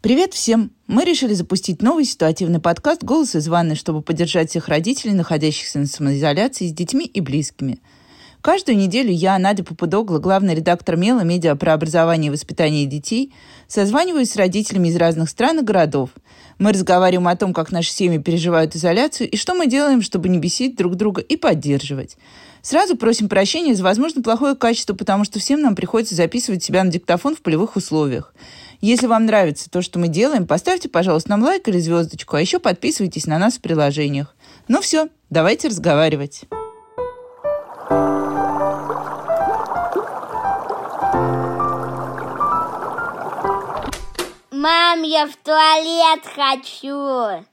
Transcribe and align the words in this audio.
Привет 0.00 0.32
всем! 0.32 0.70
Мы 0.86 1.04
решили 1.04 1.34
запустить 1.34 1.82
новый 1.82 2.04
ситуативный 2.04 2.60
подкаст 2.60 3.02
«Голос 3.02 3.34
из 3.34 3.48
ванной», 3.48 3.74
чтобы 3.74 4.00
поддержать 4.00 4.48
всех 4.48 4.68
родителей, 4.68 5.12
находящихся 5.12 5.80
на 5.80 5.86
самоизоляции 5.86 6.68
с 6.68 6.72
детьми 6.72 7.04
и 7.04 7.20
близкими. 7.20 7.80
Каждую 8.40 8.78
неделю 8.78 9.10
я, 9.10 9.36
Надя 9.40 9.64
Попудогла, 9.64 10.20
главный 10.20 10.54
редактор 10.54 10.96
МЕЛа, 10.96 11.22
медиа 11.22 11.56
про 11.56 11.74
образование 11.74 12.28
и 12.28 12.30
воспитание 12.30 12.86
детей, 12.86 13.34
созваниваюсь 13.66 14.30
с 14.30 14.36
родителями 14.36 14.86
из 14.86 14.96
разных 14.96 15.28
стран 15.30 15.58
и 15.58 15.62
городов. 15.62 16.10
Мы 16.60 16.72
разговариваем 16.72 17.26
о 17.26 17.34
том, 17.34 17.52
как 17.52 17.72
наши 17.72 17.90
семьи 17.90 18.18
переживают 18.18 18.76
изоляцию 18.76 19.28
и 19.28 19.36
что 19.36 19.54
мы 19.54 19.66
делаем, 19.66 20.00
чтобы 20.00 20.28
не 20.28 20.38
бесить 20.38 20.76
друг 20.76 20.94
друга 20.94 21.20
и 21.20 21.36
поддерживать. 21.36 22.16
Сразу 22.62 22.96
просим 22.96 23.28
прощения 23.28 23.74
за, 23.74 23.82
возможно, 23.82 24.22
плохое 24.22 24.54
качество, 24.54 24.94
потому 24.94 25.24
что 25.24 25.40
всем 25.40 25.60
нам 25.60 25.74
приходится 25.74 26.14
записывать 26.14 26.62
себя 26.62 26.84
на 26.84 26.92
диктофон 26.92 27.34
в 27.34 27.42
полевых 27.42 27.74
условиях. 27.74 28.32
Если 28.80 29.08
вам 29.08 29.26
нравится 29.26 29.68
то, 29.68 29.82
что 29.82 29.98
мы 29.98 30.06
делаем, 30.06 30.46
поставьте, 30.46 30.88
пожалуйста, 30.88 31.30
нам 31.30 31.42
лайк 31.42 31.66
или 31.66 31.80
звездочку, 31.80 32.36
а 32.36 32.40
еще 32.40 32.60
подписывайтесь 32.60 33.26
на 33.26 33.36
нас 33.36 33.58
в 33.58 33.60
приложениях. 33.60 34.36
Ну 34.68 34.80
все, 34.80 35.08
давайте 35.30 35.66
разговаривать. 35.66 36.42
Мам, 44.52 45.02
я 45.02 45.26
в 45.26 45.34
туалет 45.42 46.22
хочу. 46.36 47.44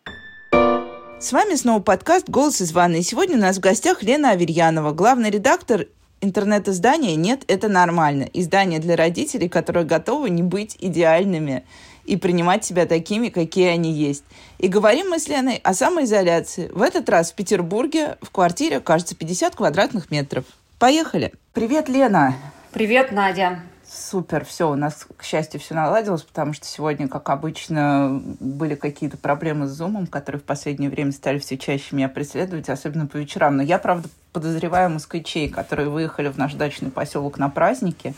С 1.19 1.31
вами 1.31 1.55
снова 1.55 1.81
подкаст 1.81 2.29
«Голос 2.29 2.61
из 2.61 2.71
ванны». 2.71 2.99
И 2.99 3.03
сегодня 3.03 3.37
у 3.37 3.39
нас 3.39 3.57
в 3.57 3.61
гостях 3.61 4.03
Лена 4.03 4.29
Аверьянова, 4.31 4.91
главный 4.91 5.31
редактор 5.31 5.87
интернет-издание 6.25 7.15
«Нет, 7.15 7.43
это 7.47 7.69
нормально». 7.69 8.27
Издание 8.33 8.79
для 8.79 8.95
родителей, 8.95 9.47
которые 9.47 9.85
готовы 9.85 10.29
не 10.29 10.43
быть 10.43 10.75
идеальными 10.79 11.63
и 12.03 12.17
принимать 12.17 12.65
себя 12.65 12.85
такими, 12.85 13.29
какие 13.29 13.69
они 13.69 13.91
есть. 13.93 14.23
И 14.57 14.67
говорим 14.67 15.09
мы 15.09 15.19
с 15.19 15.27
Леной 15.27 15.61
о 15.63 15.73
самоизоляции. 15.73 16.69
В 16.73 16.81
этот 16.81 17.07
раз 17.09 17.31
в 17.31 17.35
Петербурге 17.35 18.17
в 18.21 18.29
квартире, 18.31 18.79
кажется, 18.79 19.15
50 19.15 19.55
квадратных 19.55 20.11
метров. 20.11 20.45
Поехали. 20.77 21.31
Привет, 21.53 21.87
Лена. 21.87 22.35
Привет, 22.73 23.11
Надя. 23.11 23.61
Супер, 23.97 24.43
все, 24.43 24.69
у 24.69 24.75
нас, 24.75 25.07
к 25.15 25.23
счастью, 25.23 25.61
все 25.61 25.73
наладилось, 25.73 26.23
потому 26.23 26.51
что 26.51 26.65
сегодня, 26.65 27.07
как 27.07 27.29
обычно, 27.29 28.21
были 28.41 28.75
какие-то 28.75 29.15
проблемы 29.15 29.67
с 29.67 29.71
зумом, 29.71 30.05
которые 30.05 30.41
в 30.41 30.43
последнее 30.43 30.89
время 30.89 31.13
стали 31.13 31.39
все 31.39 31.57
чаще 31.57 31.95
меня 31.95 32.09
преследовать, 32.09 32.67
особенно 32.67 33.07
по 33.07 33.15
вечерам. 33.15 33.55
Но 33.55 33.63
я, 33.63 33.79
правда, 33.79 34.09
подозреваю 34.33 34.89
москвичей, 34.89 35.47
которые 35.47 35.87
выехали 35.87 36.27
в 36.27 36.37
наш 36.37 36.55
дачный 36.55 36.91
поселок 36.91 37.37
на 37.37 37.49
праздники, 37.49 38.13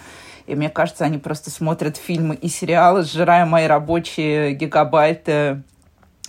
и 0.48 0.55
мне 0.55 0.70
кажется, 0.70 1.05
они 1.05 1.20
просто 1.20 1.52
смотрят 1.52 1.98
фильмы 1.98 2.33
и 2.33 2.48
сериалы, 2.48 3.03
сжирая 3.03 3.45
мои 3.45 3.67
рабочие 3.67 4.53
гигабайты 4.55 5.61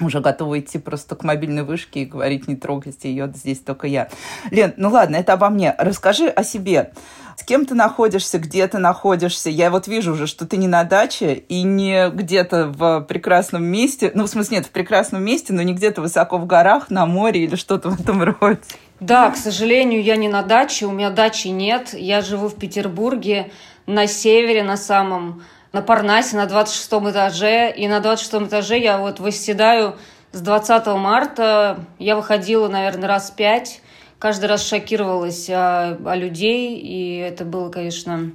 уже 0.01 0.21
готова 0.21 0.61
идти 0.61 0.79
просто 0.79 1.17
к 1.17 1.25
мобильной 1.25 1.65
вышке 1.65 2.03
и 2.03 2.07
говорить, 2.07 2.49
не 2.49 2.57
трогайте 2.57 3.11
ее, 3.11 3.33
здесь 3.35 3.61
только 3.61 3.87
я. 3.87 4.09
Лен, 4.51 4.75
ну 4.77 4.91
ладно, 4.91 5.17
это 5.17 5.33
обо 5.33 5.49
мне. 5.49 5.75
Расскажи 5.77 6.29
о 6.29 6.45
себе. 6.45 6.93
С 7.39 7.45
кем 7.45 7.67
ты 7.67 7.77
находишься, 7.77 8.41
где 8.41 8.67
ты 8.67 8.79
находишься? 8.79 9.49
Я 9.49 9.71
вот 9.71 9.87
вижу 9.87 10.15
уже, 10.15 10.27
что 10.27 10.45
ты 10.45 10.57
не 10.57 10.67
на 10.67 10.83
даче 10.83 11.35
и 11.35 11.63
не 11.63 12.11
где-то 12.11 12.67
в 12.67 13.03
прекрасном 13.03 13.63
месте. 13.63 14.11
Ну, 14.13 14.25
в 14.25 14.29
смысле, 14.29 14.57
нет, 14.57 14.67
в 14.67 14.71
прекрасном 14.71 15.23
месте, 15.23 15.53
но 15.53 15.63
не 15.63 15.73
где-то 15.73 16.01
высоко 16.01 16.39
в 16.39 16.47
горах, 16.47 16.91
на 16.91 17.07
море 17.07 17.45
или 17.45 17.55
что-то 17.55 17.91
в 17.91 18.01
этом 18.01 18.25
роде. 18.25 18.59
Да, 18.99 19.31
к 19.31 19.37
сожалению, 19.37 20.03
я 20.03 20.17
не 20.17 20.29
на 20.29 20.43
даче, 20.43 20.87
у 20.87 20.91
меня 20.91 21.11
дачи 21.11 21.47
нет. 21.47 21.91
Я 21.93 22.23
живу 22.23 22.49
в 22.49 22.57
Петербурге, 22.57 23.53
на 23.87 24.09
севере, 24.09 24.65
на 24.65 24.77
самом 24.77 25.45
на 25.73 25.81
Парнасе 25.81 26.37
на 26.37 26.47
26 26.47 26.93
этаже. 27.13 27.71
И 27.71 27.87
на 27.87 28.01
26 28.01 28.49
этаже 28.49 28.79
я 28.81 28.99
вот 28.99 29.21
восседаю 29.21 29.95
с 30.33 30.41
20 30.41 30.87
марта. 30.89 31.85
Я 32.01 32.17
выходила, 32.17 32.67
наверное, 32.67 33.07
раз 33.07 33.31
пять. 33.31 33.81
Каждый 34.19 34.47
раз 34.47 34.67
шокировалась 34.67 35.49
о, 35.49 35.97
о 36.05 36.17
людей. 36.17 36.77
И 36.77 37.19
это 37.19 37.45
было, 37.45 37.71
конечно, 37.71 38.33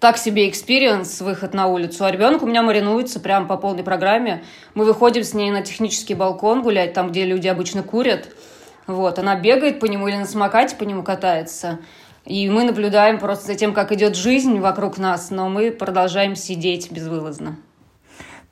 так 0.00 0.16
себе 0.16 0.48
experience, 0.48 1.20
выход 1.20 1.54
на 1.54 1.66
улицу. 1.66 2.04
А 2.04 2.10
ребенок 2.10 2.42
у 2.42 2.46
меня 2.46 2.62
маринуется 2.62 3.20
прямо 3.20 3.46
по 3.46 3.56
полной 3.56 3.82
программе. 3.82 4.44
Мы 4.74 4.84
выходим 4.84 5.22
с 5.22 5.34
ней 5.34 5.50
на 5.50 5.62
технический 5.62 6.14
балкон 6.14 6.62
гулять, 6.62 6.94
там, 6.94 7.10
где 7.10 7.24
люди 7.24 7.48
обычно 7.48 7.82
курят. 7.82 8.28
Вот, 8.86 9.18
она 9.18 9.34
бегает 9.36 9.80
по 9.80 9.86
нему 9.86 10.08
или 10.08 10.16
на 10.16 10.26
самокате 10.26 10.76
по 10.76 10.84
нему 10.84 11.02
катается. 11.02 11.78
И 12.24 12.48
мы 12.48 12.64
наблюдаем 12.64 13.18
просто 13.18 13.46
за 13.46 13.54
тем, 13.54 13.74
как 13.74 13.92
идет 13.92 14.16
жизнь 14.16 14.58
вокруг 14.58 14.96
нас, 14.98 15.30
но 15.30 15.48
мы 15.48 15.70
продолжаем 15.70 16.36
сидеть 16.36 16.90
безвылазно. 16.90 17.56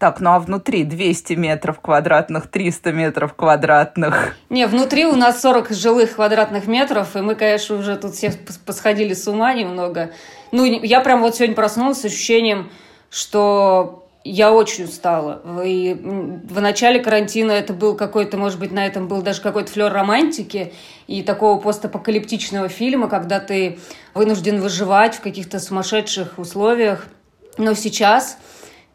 Так, 0.03 0.19
ну 0.19 0.31
а 0.33 0.41
внутри 0.41 0.83
200 0.83 1.35
метров 1.35 1.79
квадратных, 1.79 2.49
300 2.49 2.91
метров 2.91 3.35
квадратных? 3.35 4.35
Не, 4.51 4.67
внутри 4.67 5.07
у 5.07 5.15
нас 5.15 5.41
40 5.41 5.71
жилых 5.71 6.17
квадратных 6.17 6.67
метров, 6.67 7.15
и 7.15 7.21
мы, 7.21 7.37
конечно, 7.37 7.77
уже 7.77 7.95
тут 7.95 8.15
все 8.17 8.33
посходили 8.67 9.15
с 9.15 9.29
ума 9.29 9.55
немного. 9.55 10.11
Ну, 10.51 10.65
я 10.65 11.03
прям 11.03 11.21
вот 11.21 11.37
сегодня 11.37 11.55
проснулась 11.55 12.01
с 12.01 12.05
ощущением, 12.05 12.73
что 13.11 14.09
я 14.25 14.53
очень 14.53 14.87
устала. 14.87 15.41
И 15.65 15.95
в 15.95 16.61
начале 16.61 16.99
карантина 16.99 17.53
это 17.53 17.73
был 17.73 17.95
какой-то, 17.95 18.37
может 18.37 18.59
быть, 18.59 18.73
на 18.73 18.84
этом 18.84 19.07
был 19.07 19.23
даже 19.23 19.41
какой-то 19.41 19.71
флер 19.71 19.93
романтики 19.93 20.73
и 21.07 21.23
такого 21.23 21.61
постапокалиптичного 21.61 22.69
фильма, 22.69 23.09
когда 23.09 23.39
ты 23.39 23.79
вынужден 24.15 24.61
выживать 24.61 25.15
в 25.15 25.21
каких-то 25.21 25.61
сумасшедших 25.61 26.41
условиях. 26.41 27.07
Но 27.57 27.75
сейчас 27.75 28.37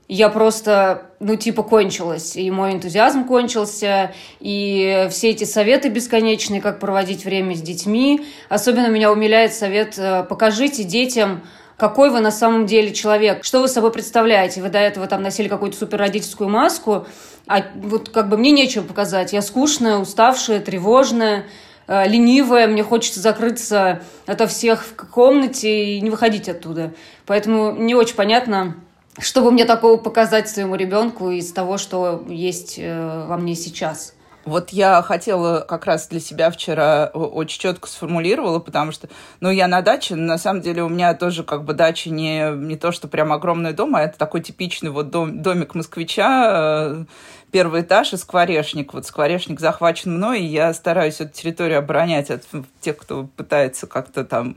я 0.08 0.30
просто, 0.30 1.12
ну, 1.20 1.36
типа, 1.36 1.64
кончилась. 1.64 2.36
И 2.38 2.50
мой 2.50 2.74
энтузиазм 2.74 3.26
кончился, 3.26 4.14
и 4.40 5.08
все 5.10 5.32
эти 5.32 5.44
советы 5.44 5.90
бесконечные, 5.90 6.62
как 6.62 6.80
проводить 6.80 7.26
время 7.26 7.56
с 7.56 7.62
детьми. 7.62 8.26
Особенно 8.48 8.88
меня 8.88 9.12
умиляет 9.12 9.54
совет 9.54 9.98
э, 9.98 10.24
«покажите 10.24 10.84
детям, 10.84 11.42
какой 11.76 12.10
вы 12.10 12.22
на 12.22 12.32
самом 12.32 12.66
деле 12.66 12.94
человек, 12.94 13.44
что 13.44 13.62
вы 13.62 13.68
собой 13.68 13.92
представляете. 13.92 14.62
Вы 14.62 14.70
до 14.70 14.80
этого 14.80 15.08
там 15.08 15.22
носили 15.22 15.48
какую-то 15.48 15.78
суперродительскую 15.78 16.50
маску, 16.50 17.06
а 17.46 17.64
вот 17.76 18.10
как 18.10 18.30
бы 18.30 18.38
мне 18.38 18.52
нечего 18.52 18.84
показать. 18.84 19.34
Я 19.34 19.42
скучная, 19.42 19.98
уставшая, 19.98 20.62
тревожная, 20.62 21.46
э, 21.88 22.08
ленивая, 22.08 22.68
мне 22.68 22.82
хочется 22.82 23.20
закрыться 23.20 24.02
ото 24.26 24.48
всех 24.48 24.86
в 24.86 24.96
комнате 24.96 25.96
и 25.96 26.02
не 26.02 26.10
выходить 26.10 26.48
оттуда. 26.48 26.94
Поэтому 27.26 27.74
не 27.74 27.94
очень 27.94 28.16
понятно, 28.16 28.78
чтобы 29.20 29.52
мне 29.52 29.66
такого 29.66 29.98
показать 29.98 30.50
своему 30.50 30.76
ребенку 30.76 31.30
из 31.30 31.52
того, 31.52 31.78
что 31.78 32.24
есть 32.28 32.76
э, 32.78 33.26
во 33.28 33.38
мне 33.38 33.56
сейчас. 33.56 34.14
Вот 34.48 34.70
я 34.70 35.02
хотела 35.02 35.60
как 35.60 35.86
раз 35.86 36.08
для 36.08 36.22
себя 36.22 36.50
вчера 36.50 37.08
очень 37.08 37.60
четко 37.60 37.90
сформулировала, 37.90 38.60
потому 38.60 38.94
что, 38.94 39.10
ну, 39.42 39.50
я 39.50 39.68
на 39.68 39.82
даче, 39.82 40.16
на 40.16 40.38
самом 40.38 40.62
деле 40.62 40.84
у 40.84 40.90
меня 40.90 41.14
тоже 41.16 41.44
как 41.44 41.66
бы 41.66 41.74
дача 41.74 42.10
не, 42.10 42.56
не 42.56 42.78
то, 42.78 42.94
что 42.94 43.10
прям 43.10 43.34
огромный 43.34 43.74
дом, 43.74 43.98
а 43.98 44.04
это 44.04 44.18
такой 44.18 44.42
типичный 44.42 44.90
вот 44.90 45.10
дом, 45.10 45.42
домик 45.42 45.76
москвича, 45.76 46.52
э, 46.54 47.06
первый 47.52 47.82
этаж 47.82 48.14
и 48.14 48.18
скворечник. 48.18 48.94
Вот 48.94 49.06
скворечник 49.06 49.60
захвачен 49.60 50.16
мной, 50.16 50.40
и 50.40 50.46
я 50.46 50.74
стараюсь 50.74 51.20
эту 51.20 51.34
территорию 51.34 51.80
оборонять 51.80 52.30
от 52.30 52.44
тех, 52.80 52.96
кто 52.96 53.28
пытается 53.36 53.86
как-то 53.86 54.24
там 54.24 54.56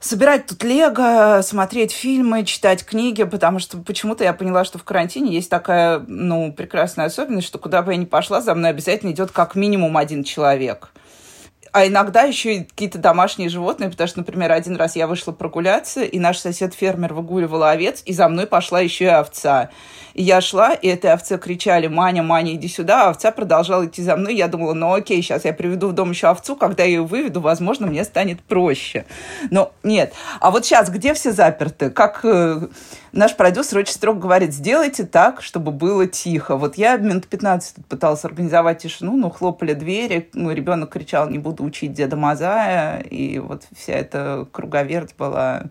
собирать 0.00 0.46
тут 0.46 0.64
лего, 0.64 1.42
смотреть 1.42 1.92
фильмы, 1.92 2.44
читать 2.44 2.84
книги, 2.84 3.22
потому 3.24 3.58
что 3.58 3.78
почему-то 3.78 4.24
я 4.24 4.32
поняла, 4.32 4.64
что 4.64 4.78
в 4.78 4.84
карантине 4.84 5.32
есть 5.32 5.50
такая, 5.50 6.02
ну, 6.06 6.52
прекрасная 6.52 7.06
особенность, 7.06 7.46
что 7.46 7.58
куда 7.58 7.82
бы 7.82 7.92
я 7.92 7.98
ни 7.98 8.06
пошла, 8.06 8.40
за 8.40 8.54
мной 8.54 8.70
обязательно 8.70 9.10
идет 9.10 9.30
как 9.30 9.54
минимум 9.54 9.96
один 9.96 10.24
человек. 10.24 10.89
А 11.72 11.86
иногда 11.86 12.22
еще 12.22 12.54
и 12.56 12.64
какие-то 12.64 12.98
домашние 12.98 13.48
животные, 13.48 13.90
потому 13.90 14.08
что, 14.08 14.18
например, 14.18 14.50
один 14.50 14.76
раз 14.76 14.96
я 14.96 15.06
вышла 15.06 15.30
прогуляться, 15.30 16.02
и 16.02 16.18
наш 16.18 16.38
сосед-фермер 16.38 17.14
выгуливал 17.14 17.62
овец, 17.62 18.02
и 18.04 18.12
за 18.12 18.28
мной 18.28 18.46
пошла 18.46 18.80
еще 18.80 19.04
и 19.04 19.08
овца. 19.08 19.70
И 20.14 20.22
я 20.22 20.40
шла, 20.40 20.72
и 20.72 20.88
этой 20.88 21.12
овце 21.12 21.38
кричали 21.38 21.86
«Маня, 21.86 22.24
Маня, 22.24 22.54
иди 22.54 22.66
сюда», 22.66 23.06
а 23.06 23.10
овца 23.10 23.30
продолжала 23.30 23.86
идти 23.86 24.02
за 24.02 24.16
мной. 24.16 24.34
Я 24.34 24.48
думала, 24.48 24.74
ну 24.74 24.92
окей, 24.92 25.22
сейчас 25.22 25.44
я 25.44 25.52
приведу 25.52 25.88
в 25.88 25.92
дом 25.92 26.10
еще 26.10 26.26
овцу, 26.26 26.56
когда 26.56 26.82
я 26.82 26.88
ее 26.88 27.02
выведу, 27.02 27.40
возможно, 27.40 27.86
мне 27.86 28.02
станет 28.02 28.42
проще. 28.42 29.04
Но 29.50 29.72
нет. 29.84 30.12
А 30.40 30.50
вот 30.50 30.64
сейчас 30.64 30.90
где 30.90 31.14
все 31.14 31.30
заперты? 31.30 31.90
Как 31.90 32.20
э, 32.24 32.66
наш 33.12 33.36
продюсер 33.36 33.78
очень 33.78 33.94
строго 33.94 34.20
говорит, 34.20 34.52
сделайте 34.52 35.04
так, 35.04 35.42
чтобы 35.42 35.72
было 35.72 36.06
тихо. 36.06 36.56
Вот 36.56 36.76
я 36.76 36.96
минут 36.96 37.26
15 37.26 37.86
пыталась 37.86 38.24
организовать 38.24 38.78
тишину, 38.78 39.16
но 39.16 39.30
хлопали 39.30 39.74
двери, 39.74 40.28
ну, 40.34 40.50
ребенок 40.50 40.90
кричал, 40.90 41.28
не 41.28 41.38
буду 41.38 41.64
учить 41.64 41.92
Деда 41.92 42.16
Мазая, 42.16 43.00
и 43.00 43.38
вот 43.38 43.64
вся 43.74 43.94
эта 43.94 44.46
круговерть 44.52 45.14
была 45.16 45.64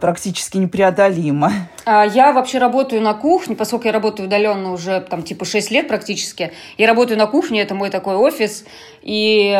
практически 0.00 0.58
непреодолимо. 0.58 1.50
А, 1.84 2.04
я 2.04 2.32
вообще 2.32 2.58
работаю 2.58 3.00
на 3.00 3.14
кухне, 3.14 3.56
поскольку 3.56 3.86
я 3.86 3.92
работаю 3.92 4.26
удаленно 4.26 4.72
уже 4.72 5.00
там 5.00 5.22
типа 5.22 5.44
6 5.44 5.70
лет 5.70 5.88
практически. 5.88 6.52
Я 6.76 6.86
работаю 6.86 7.18
на 7.18 7.26
кухне, 7.26 7.62
это 7.62 7.74
мой 7.74 7.90
такой 7.90 8.16
офис. 8.16 8.64
И 9.02 9.58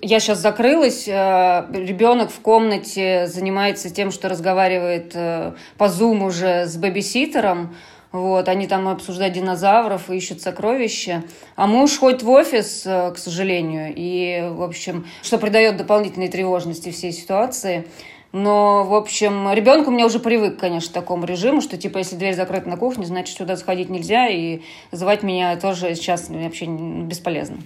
я 0.00 0.20
сейчас 0.20 0.38
закрылась, 0.38 1.06
э, 1.06 1.66
ребенок 1.72 2.30
в 2.30 2.40
комнате 2.40 3.26
занимается 3.26 3.90
тем, 3.90 4.10
что 4.10 4.28
разговаривает 4.28 5.12
э, 5.14 5.52
по 5.76 5.84
Zoom 5.84 6.24
уже 6.24 6.66
с 6.66 6.76
бэбиситером. 6.76 7.74
Вот, 8.12 8.48
они 8.48 8.68
там 8.68 8.86
обсуждают 8.86 9.34
динозавров 9.34 10.08
и 10.08 10.16
ищут 10.16 10.40
сокровища. 10.40 11.24
А 11.56 11.66
муж 11.66 11.98
ходит 11.98 12.22
в 12.22 12.30
офис, 12.30 12.84
э, 12.86 13.10
к 13.12 13.18
сожалению, 13.18 13.92
и, 13.94 14.48
в 14.52 14.62
общем, 14.62 15.06
что 15.20 15.36
придает 15.36 15.76
дополнительной 15.76 16.28
тревожности 16.28 16.92
всей 16.92 17.10
ситуации. 17.10 17.88
Но, 18.34 18.82
в 18.82 18.94
общем, 18.94 19.52
ребенок 19.52 19.86
у 19.86 19.92
меня 19.92 20.06
уже 20.06 20.18
привык, 20.18 20.58
конечно, 20.58 20.90
к 20.90 20.92
такому 20.92 21.24
режиму, 21.24 21.60
что, 21.60 21.78
типа, 21.78 21.98
если 21.98 22.16
дверь 22.16 22.34
закрыта 22.34 22.68
на 22.68 22.76
кухне, 22.76 23.06
значит, 23.06 23.36
сюда 23.36 23.54
заходить 23.54 23.90
нельзя, 23.90 24.26
и 24.26 24.60
звать 24.90 25.22
меня 25.22 25.56
тоже 25.56 25.94
сейчас 25.94 26.28
вообще 26.30 26.66
бесполезно 26.66 27.58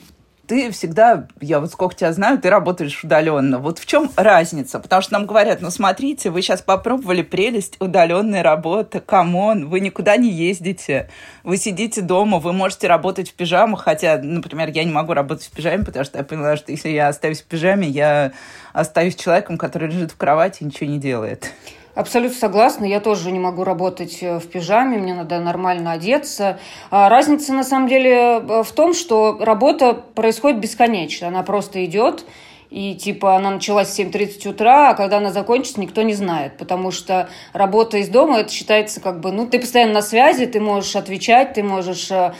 ты 0.49 0.71
всегда, 0.71 1.29
я 1.41 1.61
вот 1.61 1.71
сколько 1.71 1.95
тебя 1.95 2.12
знаю, 2.12 2.39
ты 2.39 2.49
работаешь 2.49 3.05
удаленно. 3.05 3.59
Вот 3.59 3.79
в 3.79 3.85
чем 3.85 4.11
разница? 4.17 4.81
Потому 4.81 5.03
что 5.03 5.12
нам 5.12 5.27
говорят, 5.27 5.61
ну 5.61 5.71
смотрите, 5.71 6.31
вы 6.31 6.41
сейчас 6.41 6.62
попробовали 6.62 7.21
прелесть 7.21 7.77
удаленной 7.81 8.41
работы, 8.41 9.00
come 9.00 9.39
on, 9.39 9.69
вы 9.69 9.81
никуда 9.81 10.17
не 10.17 10.31
ездите, 10.31 11.11
вы 11.45 11.59
сидите 11.59 12.00
дома, 12.00 12.39
вы 12.39 12.55
можете 12.55 12.89
работать 12.89 13.31
в 13.31 13.35
пижамах, 13.35 13.85
хотя, 13.85 14.17
например, 14.17 14.71
я 14.71 14.85
не 14.85 14.93
могу 14.93 15.12
работать 15.12 15.45
в 15.45 15.50
пижаме, 15.50 15.85
потому 15.85 16.06
что 16.06 16.17
я 16.17 16.25
поняла, 16.25 16.56
что 16.56 16.73
если 16.73 16.89
я 16.89 17.09
остаюсь 17.09 17.43
в 17.43 17.45
пижаме, 17.45 17.87
я 17.87 18.33
остаюсь 18.73 19.17
человеком, 19.17 19.59
который 19.59 19.89
лежит 19.89 20.12
в 20.12 20.17
кровати 20.17 20.62
и 20.62 20.65
ничего 20.65 20.89
не 20.89 20.99
делает. 20.99 21.53
Абсолютно 21.99 22.39
согласна. 22.39 22.85
Я 22.85 23.00
тоже 23.00 23.33
не 23.33 23.41
могу 23.41 23.65
работать 23.65 24.19
э, 24.21 24.39
в 24.39 24.47
пижаме, 24.47 24.99
мне 24.99 25.15
надо 25.15 25.41
нормально 25.41 25.91
одеться. 25.91 26.61
А 26.93 27.09
разница 27.09 27.53
на 27.53 27.65
самом 27.65 27.89
деле 27.89 28.12
э, 28.39 28.62
в 28.62 28.71
том, 28.71 28.95
что 28.95 29.37
работа 29.41 29.95
происходит 29.95 30.61
бесконечно. 30.61 31.27
Она 31.27 31.43
просто 31.43 31.85
идет, 31.85 32.25
и 32.70 32.94
типа 32.94 33.37
она 33.37 33.50
началась 33.50 33.88
в 33.88 33.99
7.30 33.99 34.49
утра, 34.49 34.91
а 34.91 34.94
когда 34.94 35.19
она 35.19 35.32
закончится, 35.32 35.81
никто 35.81 36.03
не 36.03 36.15
знает, 36.15 36.56
потому 36.59 36.91
что 36.91 37.29
работа 37.53 37.99
из 37.99 38.09
дома, 38.09 38.41
это 38.41 38.53
считается 38.53 39.00
как 39.00 39.20
бы, 39.20 39.32
ну, 39.32 39.47
ты 39.47 39.59
постоянно 39.59 39.94
на 39.94 40.03
связи, 40.03 40.47
ты 40.47 40.61
можешь 40.61 40.94
отвечать, 40.97 41.55
ты 41.55 41.62
можешь 41.62 42.11
э, 42.11 42.32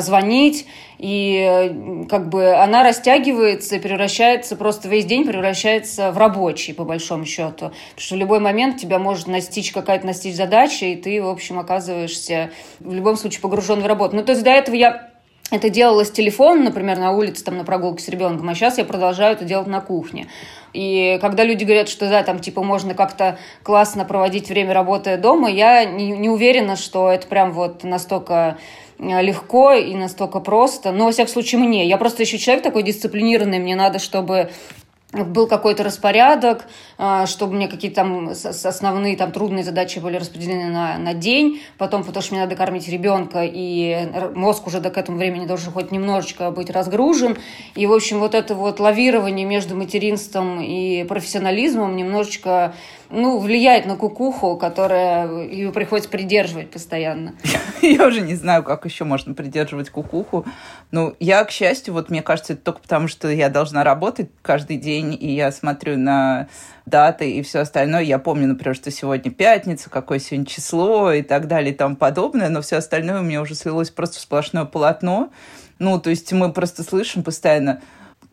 звонить, 0.00 0.66
и 0.98 2.06
как 2.08 2.28
бы 2.28 2.54
она 2.54 2.82
растягивается, 2.82 3.78
превращается, 3.78 4.56
просто 4.56 4.88
весь 4.88 5.04
день 5.04 5.26
превращается 5.26 6.10
в 6.10 6.18
рабочий, 6.18 6.72
по 6.72 6.84
большому 6.84 7.26
счету. 7.26 7.66
Потому 7.66 7.72
что 7.98 8.14
в 8.14 8.18
любой 8.18 8.40
момент 8.40 8.78
тебя 8.78 8.98
может 8.98 9.26
настичь 9.26 9.72
какая-то 9.72 10.06
настичь 10.06 10.34
задача, 10.34 10.86
и 10.86 10.96
ты, 10.96 11.22
в 11.22 11.28
общем, 11.28 11.58
оказываешься 11.58 12.50
в 12.80 12.92
любом 12.92 13.16
случае 13.16 13.40
погружен 13.40 13.80
в 13.80 13.86
работу. 13.86 14.16
Ну, 14.16 14.24
то 14.24 14.32
есть 14.32 14.42
до 14.42 14.50
этого 14.50 14.74
я 14.74 15.10
это 15.50 15.70
делала 15.70 16.04
с 16.04 16.10
телефона, 16.10 16.64
например, 16.64 16.98
на 16.98 17.12
улице, 17.12 17.44
там, 17.44 17.56
на 17.56 17.64
прогулке 17.64 18.02
с 18.02 18.08
ребенком, 18.08 18.48
а 18.48 18.54
сейчас 18.54 18.78
я 18.78 18.84
продолжаю 18.84 19.34
это 19.34 19.44
делать 19.44 19.68
на 19.68 19.80
кухне. 19.80 20.26
И 20.72 21.18
когда 21.20 21.44
люди 21.44 21.64
говорят, 21.64 21.88
что 21.88 22.08
да, 22.08 22.22
там, 22.22 22.38
типа, 22.38 22.62
можно 22.62 22.94
как-то 22.94 23.38
классно 23.62 24.04
проводить 24.04 24.48
время, 24.48 24.74
работая 24.74 25.16
дома, 25.16 25.48
я 25.48 25.84
не, 25.84 26.10
не 26.10 26.28
уверена, 26.28 26.76
что 26.76 27.10
это 27.10 27.26
прям 27.26 27.52
вот 27.52 27.84
настолько 27.84 28.58
Э, 28.98 29.22
легко 29.22 29.72
и 29.72 29.94
настолько 29.94 30.40
просто. 30.40 30.92
Но, 30.92 31.06
во 31.06 31.12
всяком 31.12 31.32
случае, 31.32 31.60
мне. 31.60 31.86
Я 31.86 31.96
просто 31.98 32.22
еще 32.22 32.38
человек 32.38 32.64
такой 32.64 32.82
дисциплинированный. 32.82 33.58
Мне 33.58 33.76
надо, 33.76 33.98
чтобы 33.98 34.50
был 35.24 35.46
какой-то 35.46 35.82
распорядок, 35.84 36.66
а, 36.98 37.26
чтобы 37.26 37.54
мне 37.54 37.68
какие-то 37.68 37.96
там 37.96 38.30
основные 38.30 39.16
там 39.16 39.32
трудные 39.32 39.64
задачи 39.64 39.98
были 39.98 40.16
распределены 40.16 40.70
на, 40.70 40.98
на 40.98 41.14
день, 41.14 41.62
потом, 41.78 42.04
потому 42.04 42.22
что 42.22 42.34
мне 42.34 42.42
надо 42.42 42.56
кормить 42.56 42.88
ребенка, 42.88 43.42
и 43.44 44.08
мозг 44.34 44.66
уже 44.66 44.80
до 44.80 44.90
к 44.90 44.98
этому 44.98 45.18
времени 45.18 45.46
должен 45.46 45.72
хоть 45.72 45.90
немножечко 45.92 46.50
быть 46.50 46.70
разгружен. 46.70 47.36
И, 47.74 47.86
в 47.86 47.92
общем, 47.92 48.18
вот 48.18 48.34
это 48.34 48.54
вот 48.54 48.80
лавирование 48.80 49.46
между 49.46 49.76
материнством 49.76 50.60
и 50.60 51.04
профессионализмом 51.04 51.96
немножечко 51.96 52.74
ну, 53.10 53.38
влияет 53.38 53.86
на 53.86 53.96
кукуху, 53.96 54.56
которая 54.56 55.44
ее 55.44 55.72
приходится 55.72 56.10
придерживать 56.10 56.70
постоянно. 56.70 57.34
Я 57.82 58.06
уже 58.06 58.20
не 58.20 58.34
знаю, 58.34 58.62
как 58.62 58.84
еще 58.84 59.04
можно 59.04 59.34
придерживать 59.34 59.90
кукуху. 59.90 60.44
Ну, 60.90 61.14
я, 61.20 61.44
к 61.44 61.50
счастью, 61.50 61.94
вот 61.94 62.10
мне 62.10 62.22
кажется, 62.22 62.54
это 62.54 62.62
только 62.62 62.80
потому, 62.80 63.08
что 63.08 63.28
я 63.28 63.48
должна 63.48 63.84
работать 63.84 64.30
каждый 64.42 64.76
день, 64.76 65.16
и 65.18 65.34
я 65.34 65.50
смотрю 65.52 65.98
на 65.98 66.48
даты 66.86 67.30
и 67.30 67.42
все 67.42 67.60
остальное. 67.60 68.02
Я 68.02 68.18
помню, 68.18 68.46
например, 68.46 68.74
что 68.74 68.90
сегодня 68.90 69.30
пятница, 69.30 69.90
какое 69.90 70.18
сегодня 70.18 70.46
число 70.46 71.12
и 71.12 71.22
так 71.22 71.48
далее 71.48 71.72
и 71.72 71.76
тому 71.76 71.96
подобное, 71.96 72.48
но 72.48 72.62
все 72.62 72.76
остальное 72.76 73.20
у 73.20 73.24
меня 73.24 73.42
уже 73.42 73.54
слилось 73.54 73.90
просто 73.90 74.18
в 74.18 74.20
сплошное 74.20 74.64
полотно. 74.64 75.30
Ну, 75.78 76.00
то 76.00 76.10
есть 76.10 76.32
мы 76.32 76.52
просто 76.52 76.82
слышим 76.82 77.22
постоянно 77.22 77.82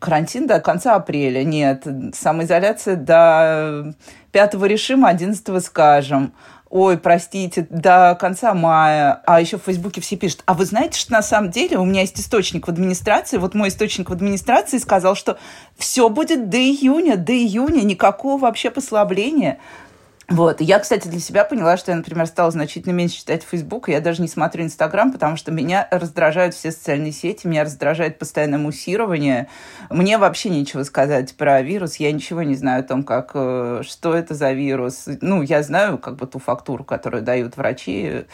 карантин 0.04 0.46
до 0.46 0.60
конца 0.60 0.96
апреля. 0.96 1.42
Нет, 1.44 1.86
самоизоляция 2.12 2.96
до 2.96 3.94
5 4.32 4.54
решим, 4.64 5.06
11 5.06 5.64
скажем. 5.64 6.34
Ой, 6.68 6.98
простите, 6.98 7.66
до 7.70 8.14
конца 8.20 8.52
мая. 8.52 9.22
А 9.24 9.40
еще 9.40 9.56
в 9.58 9.62
Фейсбуке 9.62 10.02
все 10.02 10.16
пишут, 10.16 10.42
а 10.44 10.52
вы 10.52 10.66
знаете, 10.66 10.98
что 10.98 11.12
на 11.12 11.22
самом 11.22 11.50
деле 11.50 11.78
у 11.78 11.86
меня 11.86 12.02
есть 12.02 12.20
источник 12.20 12.66
в 12.66 12.70
администрации, 12.70 13.38
вот 13.38 13.54
мой 13.54 13.68
источник 13.68 14.10
в 14.10 14.12
администрации 14.12 14.76
сказал, 14.76 15.14
что 15.14 15.38
все 15.78 16.10
будет 16.10 16.50
до 16.50 16.58
июня, 16.58 17.16
до 17.16 17.32
июня, 17.32 17.82
никакого 17.82 18.38
вообще 18.38 18.70
послабления. 18.70 19.58
Вот. 20.28 20.60
Я, 20.60 20.78
кстати, 20.78 21.06
для 21.08 21.20
себя 21.20 21.44
поняла, 21.44 21.76
что 21.76 21.90
я, 21.90 21.96
например, 21.96 22.26
стала 22.26 22.50
значительно 22.50 22.92
меньше 22.92 23.18
читать 23.18 23.42
Facebook, 23.42 23.88
я 23.88 24.00
даже 24.00 24.22
не 24.22 24.28
смотрю 24.28 24.64
Инстаграм, 24.64 25.12
потому 25.12 25.36
что 25.36 25.52
меня 25.52 25.86
раздражают 25.90 26.54
все 26.54 26.70
социальные 26.72 27.12
сети, 27.12 27.46
меня 27.46 27.64
раздражает 27.64 28.18
постоянное 28.18 28.58
муссирование. 28.58 29.48
Мне 29.90 30.16
вообще 30.16 30.48
нечего 30.48 30.82
сказать 30.84 31.36
про 31.36 31.60
вирус, 31.60 31.96
я 31.96 32.10
ничего 32.10 32.42
не 32.42 32.54
знаю 32.54 32.80
о 32.80 32.84
том, 32.84 33.02
как, 33.02 33.32
э, 33.34 33.82
что 33.84 34.14
это 34.14 34.34
за 34.34 34.52
вирус. 34.52 35.04
Ну, 35.20 35.42
я 35.42 35.62
знаю 35.62 35.98
как 35.98 36.16
бы 36.16 36.26
ту 36.26 36.38
фактуру, 36.38 36.84
которую 36.84 37.22
дают 37.22 37.56
врачи, 37.58 38.24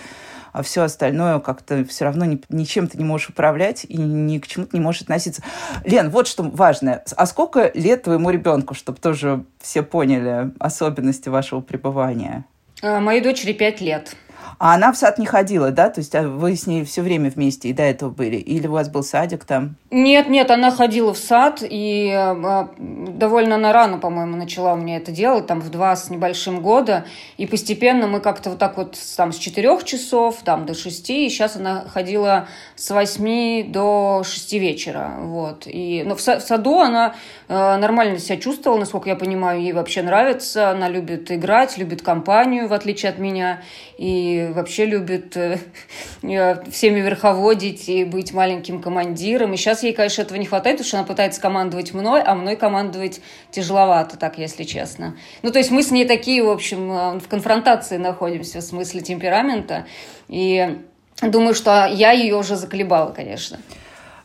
а 0.52 0.62
все 0.62 0.82
остальное 0.82 1.38
как-то 1.41 1.85
все 1.85 2.05
равно 2.05 2.25
ни, 2.25 2.41
ничем 2.49 2.88
ты 2.88 2.99
не 2.99 3.05
можешь 3.05 3.29
управлять 3.31 3.85
и 3.88 3.97
ни 3.97 4.38
к 4.38 4.47
чему 4.47 4.67
ты 4.67 4.76
не 4.76 4.82
можешь 4.82 5.02
относиться. 5.02 5.43
Лен, 5.85 6.11
вот 6.11 6.26
что 6.26 6.43
важное. 6.43 7.05
А 7.17 7.26
сколько 7.26 7.70
лет 7.75 8.05
твоему 8.05 8.31
ребенку, 8.31 8.75
чтобы 8.75 8.99
тоже 8.99 9.44
все 9.61 9.82
поняли 9.82 10.52
особенности 10.58 11.29
вашего 11.29 11.61
пребывания? 11.61 12.44
А, 12.82 13.00
моей 13.00 13.20
дочери 13.20 13.52
пять 13.52 13.81
лет. 13.81 14.17
А 14.58 14.75
она 14.75 14.93
в 14.93 14.97
сад 14.97 15.19
не 15.19 15.26
ходила, 15.26 15.70
да? 15.70 15.91
То 15.91 16.00
есть 16.00 16.14
а 16.14 16.23
вы 16.23 16.56
с 16.56 16.67
ней 16.67 16.85
все 16.85 17.02
время 17.02 17.31
вместе 17.31 17.69
и 17.69 17.73
до 17.73 17.82
этого 17.82 18.11
были? 18.11 18.37
Или 18.37 18.67
у 18.67 18.73
вас 18.73 18.88
был 18.88 19.02
садик 19.02 19.44
там? 19.44 19.76
Нет, 19.91 20.29
нет, 20.29 20.50
она 20.50 20.70
ходила 20.70 21.12
в 21.12 21.19
сад, 21.19 21.62
и 21.62 22.12
э, 22.14 22.67
довольно 22.79 23.56
она 23.56 23.73
рано, 23.73 23.99
по-моему, 23.99 24.37
начала 24.37 24.75
у 24.75 24.76
меня 24.76 24.97
это 24.97 25.12
делать, 25.12 25.47
там 25.47 25.61
в 25.61 25.70
два 25.70 25.97
с 25.97 26.11
небольшим 26.11 26.62
года, 26.62 27.05
и 27.37 27.47
постепенно 27.47 28.06
мы 28.06 28.20
как-то 28.20 28.50
вот 28.50 28.58
так 28.58 28.76
вот 28.76 28.97
там 29.17 29.32
с 29.32 29.37
четырех 29.37 29.85
часов, 29.85 30.38
там 30.44 30.67
до 30.67 30.75
шести, 30.75 31.26
и 31.26 31.29
сейчас 31.29 31.56
она 31.56 31.85
ходила 31.88 32.47
с 32.76 32.91
восьми 32.91 33.64
до 33.69 34.23
шести 34.25 34.59
вечера, 34.59 35.14
вот. 35.19 35.66
И, 35.66 36.02
но 36.07 36.14
в, 36.14 36.21
в 36.21 36.40
саду 36.40 36.78
она 36.78 37.14
э, 37.49 37.76
нормально 37.76 38.19
себя 38.19 38.37
чувствовала, 38.37 38.78
насколько 38.78 39.09
я 39.09 39.16
понимаю, 39.16 39.61
ей 39.61 39.73
вообще 39.73 40.02
нравится, 40.02 40.71
она 40.71 40.88
любит 40.88 41.33
играть, 41.33 41.76
любит 41.78 42.02
компанию, 42.02 42.69
в 42.69 42.73
отличие 42.73 43.11
от 43.11 43.19
меня, 43.19 43.62
и 43.99 44.39
вообще 44.49 44.85
любит 44.85 45.37
э, 45.37 45.59
всеми 46.70 47.00
верховодить 47.00 47.88
и 47.88 48.04
быть 48.04 48.32
маленьким 48.32 48.82
командиром, 48.82 49.52
и 49.52 49.56
сейчас 49.56 49.70
Сейчас 49.70 49.85
ей, 49.85 49.92
конечно, 49.92 50.23
этого 50.23 50.37
не 50.37 50.47
хватает, 50.47 50.78
потому 50.78 50.88
что 50.88 50.99
она 50.99 51.06
пытается 51.06 51.40
командовать 51.40 51.94
мной, 51.94 52.23
а 52.23 52.35
мной 52.35 52.56
командовать 52.56 53.20
тяжеловато, 53.52 54.18
так, 54.18 54.37
если 54.37 54.64
честно. 54.64 55.16
Ну, 55.42 55.52
то 55.52 55.59
есть 55.59 55.70
мы 55.70 55.85
с 55.85 55.92
ней 55.92 56.06
такие, 56.06 56.42
в 56.42 56.50
общем, 56.50 56.90
э, 56.90 57.18
в 57.20 57.28
конфронтации 57.28 57.97
находимся 57.97 58.59
в 58.59 58.62
смысле 58.62 59.00
темперамента. 59.00 59.87
И 60.26 60.80
думаю, 61.23 61.54
что 61.54 61.87
я 61.87 62.11
ее 62.11 62.35
уже 62.35 62.56
заколебала, 62.56 63.12
конечно. 63.12 63.61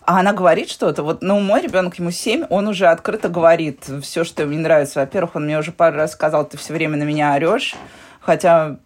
А 0.01 0.19
она 0.19 0.33
говорит 0.33 0.67
что-то. 0.67 1.03
Вот, 1.03 1.21
ну, 1.21 1.39
мой 1.39 1.61
ребенок, 1.61 1.99
ему 1.99 2.09
7, 2.09 2.47
он 2.49 2.67
уже 2.67 2.87
открыто 2.87 3.29
говорит 3.29 3.83
все, 4.01 4.23
что 4.23 4.41
ему 4.41 4.53
не 4.53 4.59
нравится. 4.59 4.99
Во-первых, 4.99 5.35
он 5.35 5.45
мне 5.45 5.59
уже 5.59 5.71
пару 5.71 5.95
раз 5.95 6.13
сказал, 6.13 6.49
ты 6.49 6.57
все 6.57 6.73
время 6.73 6.97
на 6.97 7.03
меня 7.03 7.35
орешь. 7.35 7.75
Хотя, 8.19 8.77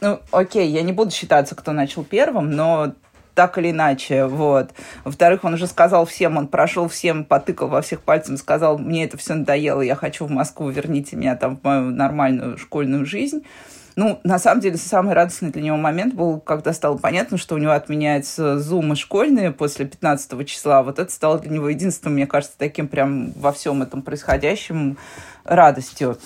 ну, 0.00 0.20
окей, 0.30 0.68
я 0.68 0.82
не 0.82 0.92
буду 0.92 1.10
считаться, 1.10 1.54
кто 1.54 1.72
начал 1.72 2.04
первым, 2.04 2.50
но 2.50 2.92
так 3.34 3.56
или 3.56 3.70
иначе, 3.70 4.26
вот. 4.26 4.70
Во-вторых, 5.04 5.44
он 5.44 5.54
уже 5.54 5.68
сказал 5.68 6.04
всем, 6.06 6.36
он 6.36 6.48
прошел 6.48 6.88
всем, 6.88 7.24
потыкал 7.24 7.68
во 7.68 7.82
всех 7.82 8.00
пальцем, 8.00 8.36
сказал, 8.36 8.78
мне 8.78 9.04
это 9.04 9.16
все 9.16 9.34
надоело, 9.34 9.80
я 9.80 9.94
хочу 9.94 10.26
в 10.26 10.30
Москву, 10.30 10.68
верните 10.70 11.14
меня 11.14 11.36
там 11.36 11.56
в 11.56 11.62
мою 11.62 11.82
нормальную 11.90 12.58
школьную 12.58 13.06
жизнь. 13.06 13.44
Ну, 13.94 14.20
на 14.22 14.38
самом 14.38 14.60
деле, 14.60 14.76
самый 14.76 15.14
радостный 15.14 15.50
для 15.50 15.62
него 15.62 15.76
момент 15.76 16.14
был, 16.14 16.40
когда 16.40 16.72
стало 16.72 16.98
понятно, 16.98 17.36
что 17.36 17.56
у 17.56 17.58
него 17.58 17.72
отменяются 17.72 18.58
зумы 18.58 18.94
школьные 18.94 19.50
после 19.50 19.86
15 19.86 20.46
числа. 20.46 20.84
Вот 20.84 21.00
это 21.00 21.12
стало 21.12 21.40
для 21.40 21.50
него 21.50 21.68
единственным, 21.68 22.14
мне 22.14 22.28
кажется, 22.28 22.56
таким 22.58 22.86
прям 22.86 23.32
во 23.32 23.52
всем 23.52 23.82
этом 23.82 24.02
происходящем 24.02 24.98
радостью. 25.44 26.18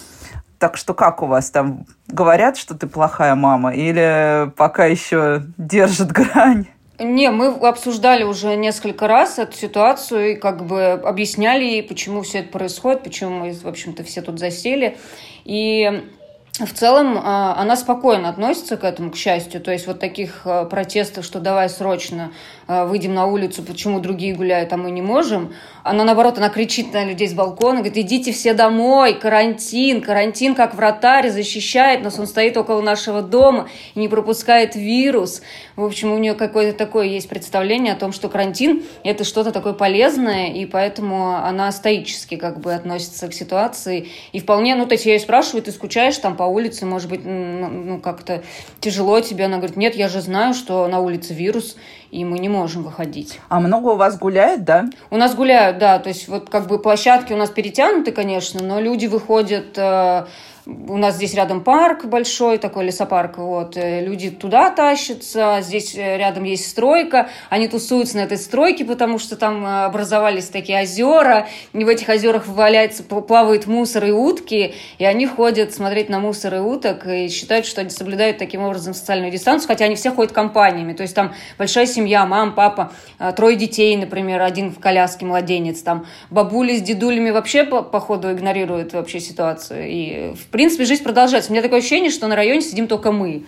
Так 0.63 0.77
что 0.77 0.95
как 0.95 1.25
у 1.25 1.27
вас 1.27 1.51
там? 1.51 1.87
Говорят, 2.07 2.57
что 2.57 2.77
ты 2.77 2.87
плохая 2.87 3.35
мама? 3.35 3.75
Или 3.75 4.49
пока 4.57 4.87
еще 4.87 5.43
держит 5.59 6.13
грань? 6.13 6.69
Не, 7.01 7.33
мы 7.33 7.49
обсуждали 7.49 8.23
уже 8.23 8.55
несколько 8.55 9.09
раз 9.09 9.41
эту 9.41 9.57
ситуацию 9.57 10.31
и 10.31 10.35
как 10.37 10.65
бы 10.65 10.93
объясняли 10.93 11.65
ей, 11.65 11.83
почему 11.83 12.23
все 12.23 12.39
это 12.39 12.53
происходит, 12.53 13.03
почему 13.03 13.41
мы, 13.41 13.53
в 13.53 13.67
общем-то, 13.67 14.05
все 14.05 14.23
тут 14.23 14.39
засели. 14.39 14.97
И 15.45 16.05
в 16.53 16.73
целом 16.75 17.19
а, 17.19 17.55
она 17.59 17.77
спокойно 17.77 18.29
относится 18.29 18.77
к 18.77 18.85
этому, 18.85 19.11
к 19.11 19.17
счастью. 19.17 19.61
То 19.61 19.73
есть 19.73 19.87
вот 19.87 19.99
таких 19.99 20.43
а, 20.45 20.67
протестов, 20.67 21.25
что 21.25 21.41
давай 21.41 21.71
срочно 21.71 22.31
а, 22.67 22.85
выйдем 22.85 23.15
на 23.15 23.27
улицу, 23.27 23.63
почему 23.63 24.01
другие 24.01 24.35
гуляют, 24.35 24.73
а 24.73 24.77
мы 24.77 24.91
не 24.91 25.01
можем. 25.01 25.55
Она, 25.85 26.05
наоборот, 26.05 26.39
она 26.39 26.49
кричит 26.49 26.93
на 26.93 27.05
людей 27.05 27.29
с 27.29 27.33
балкона, 27.33 27.79
говорит, 27.79 27.97
идите 27.97 28.33
все 28.33 28.55
домой, 28.55 29.15
карантин, 29.15 30.01
карантин 30.01 30.55
как 30.55 30.75
вратарь 30.75 31.31
защищает 31.31 32.03
нас, 32.05 32.19
он 32.19 32.27
стоит 32.27 32.57
около 32.57 32.81
нашего 32.81 33.21
дома 33.21 33.69
и 33.95 34.01
не 34.01 34.09
пропускает 34.09 34.77
вирус. 34.77 35.43
В 35.75 35.85
общем, 35.85 36.13
у 36.13 36.19
нее 36.19 36.35
какое-то 36.35 36.79
такое 36.79 37.07
есть 37.07 37.29
представление 37.29 37.95
о 37.95 37.97
том, 37.97 38.13
что 38.13 38.29
карантин– 38.29 38.85
это 39.05 39.25
что-то 39.25 39.51
такое 39.51 39.73
полезное, 39.73 40.53
и 40.53 40.67
поэтому 40.67 41.35
она 41.35 41.73
стоически 41.73 42.37
как 42.37 42.61
бы 42.61 42.73
относится 42.75 43.27
к 43.27 43.35
ситуации. 43.35 44.09
И 44.33 44.39
вполне, 44.39 44.77
ну, 44.77 44.87
то 44.87 44.93
есть 44.93 45.05
я 45.05 45.15
ее 45.15 45.21
спрашиваю, 45.21 45.63
ты 45.63 45.73
скучаешь 45.73 46.17
там 46.19 46.37
по 46.37 46.45
улице, 46.45 46.87
может 46.87 47.11
быть, 47.11 47.25
ну, 47.25 48.01
как-то 48.01 48.45
тяжело 48.81 49.21
тебе? 49.21 49.47
Она 49.47 49.57
говорит, 49.57 49.77
нет, 49.77 49.97
я 49.97 50.09
же 50.09 50.21
знаю, 50.21 50.55
что 50.55 50.87
на 50.87 51.01
улице 51.01 51.35
вирус, 51.35 51.77
и 52.13 52.27
мы 52.27 52.39
не 52.39 52.51
можем 52.51 52.83
выходить. 52.83 53.41
А 53.49 53.59
много 53.59 53.89
у 53.89 53.97
вас 53.97 54.19
гуляет, 54.19 54.65
да? 54.65 54.85
У 55.11 55.17
нас 55.17 55.35
гуляют, 55.35 55.79
да. 55.79 55.99
То 55.99 56.11
есть 56.11 56.29
вот 56.29 56.51
как 56.51 56.69
бы 56.69 56.79
площадки 56.79 57.33
у 57.33 57.37
нас 57.37 57.49
перетянуты, 57.49 58.13
конечно, 58.13 58.63
но 58.63 58.81
люди 58.81 59.07
выходят 59.07 59.77
э, 59.77 60.27
у 60.67 60.97
нас 60.97 61.17
здесь 61.17 61.35
рядом 61.35 61.63
парк 61.63 62.05
большой, 62.05 62.59
такой 62.59 62.85
лесопарк, 62.85 63.39
вот, 63.39 63.77
э, 63.77 64.05
люди 64.05 64.31
туда 64.31 64.71
тащатся, 64.71 65.59
здесь 65.61 65.95
э, 65.97 66.19
рядом 66.19 66.45
есть 66.45 66.69
стройка, 66.69 67.29
они 67.51 67.67
тусуются 67.67 68.17
на 68.19 68.21
этой 68.21 68.37
стройке, 68.37 68.85
потому 68.85 69.19
что 69.19 69.37
там 69.37 69.65
э, 69.67 69.85
образовались 69.85 70.47
такие 70.47 70.83
озера, 70.83 71.49
и 71.73 71.85
в 71.85 71.89
этих 71.89 72.09
озерах 72.09 72.47
валяется, 72.47 73.03
плавает 73.03 73.67
мусор 73.67 74.05
и 74.05 74.13
утки, 74.13 74.75
и 74.99 75.05
они 75.05 75.27
ходят 75.27 75.75
смотреть 75.75 76.09
на 76.09 76.21
мусор 76.21 76.55
и 76.55 76.59
уток 76.59 77.07
и 77.07 77.29
считают, 77.29 77.67
что 77.67 77.81
они 77.81 77.91
соблюдают 77.91 78.39
таким 78.39 78.63
образом 78.63 78.95
социальную 78.95 79.33
дистанцию, 79.33 79.69
хотя 79.69 79.87
они 79.87 79.97
все 79.97 80.13
ходят 80.13 80.33
компаниями, 80.33 80.93
то 80.93 81.03
есть 81.03 81.15
там 81.15 81.35
большая 81.59 81.87
семья, 81.87 82.25
мама, 82.25 82.53
папа, 82.53 82.93
трое 83.37 83.57
детей, 83.57 83.97
например, 83.97 84.41
один 84.43 84.71
в 84.71 84.79
коляске, 84.79 85.27
младенец, 85.27 85.81
там. 85.83 86.07
Бабули 86.31 86.77
с 86.77 86.83
дедулями 86.83 87.31
вообще, 87.31 87.65
по, 87.65 87.83
походу, 87.83 88.31
игнорируют 88.31 88.93
вообще 88.93 89.19
ситуацию, 89.19 89.89
и 89.89 90.35
в 90.35 90.52
принципе, 90.53 90.85
жизнь 90.85 91.03
продолжается. 91.03 91.51
У 91.51 91.53
меня 91.53 91.63
такое 91.63 91.81
ощущение, 91.81 92.11
что 92.11 92.29
на 92.29 92.37
районе 92.37 92.61
сидим 92.61 92.87
только 92.87 93.11
мы. 93.11 93.45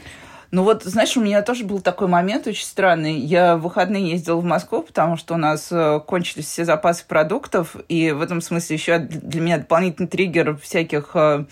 Ну 0.54 0.62
вот, 0.62 0.84
знаешь, 0.84 1.16
у 1.16 1.20
меня 1.20 1.42
тоже 1.42 1.64
был 1.64 1.80
такой 1.80 2.06
момент 2.06 2.46
очень 2.46 2.64
странный. 2.64 3.18
Я 3.18 3.56
в 3.56 3.62
выходные 3.62 4.10
ездила 4.10 4.36
в 4.36 4.44
Москву, 4.44 4.82
потому 4.82 5.16
что 5.16 5.34
у 5.34 5.36
нас 5.36 5.66
э, 5.72 5.98
кончились 6.06 6.46
все 6.46 6.64
запасы 6.64 7.04
продуктов, 7.08 7.74
и 7.88 8.12
в 8.12 8.22
этом 8.22 8.40
смысле 8.40 8.76
еще 8.76 8.98
для 8.98 9.40
меня 9.40 9.58
дополнительный 9.58 10.06
триггер 10.06 10.56
всяких 10.58 11.10
э, 11.14 11.46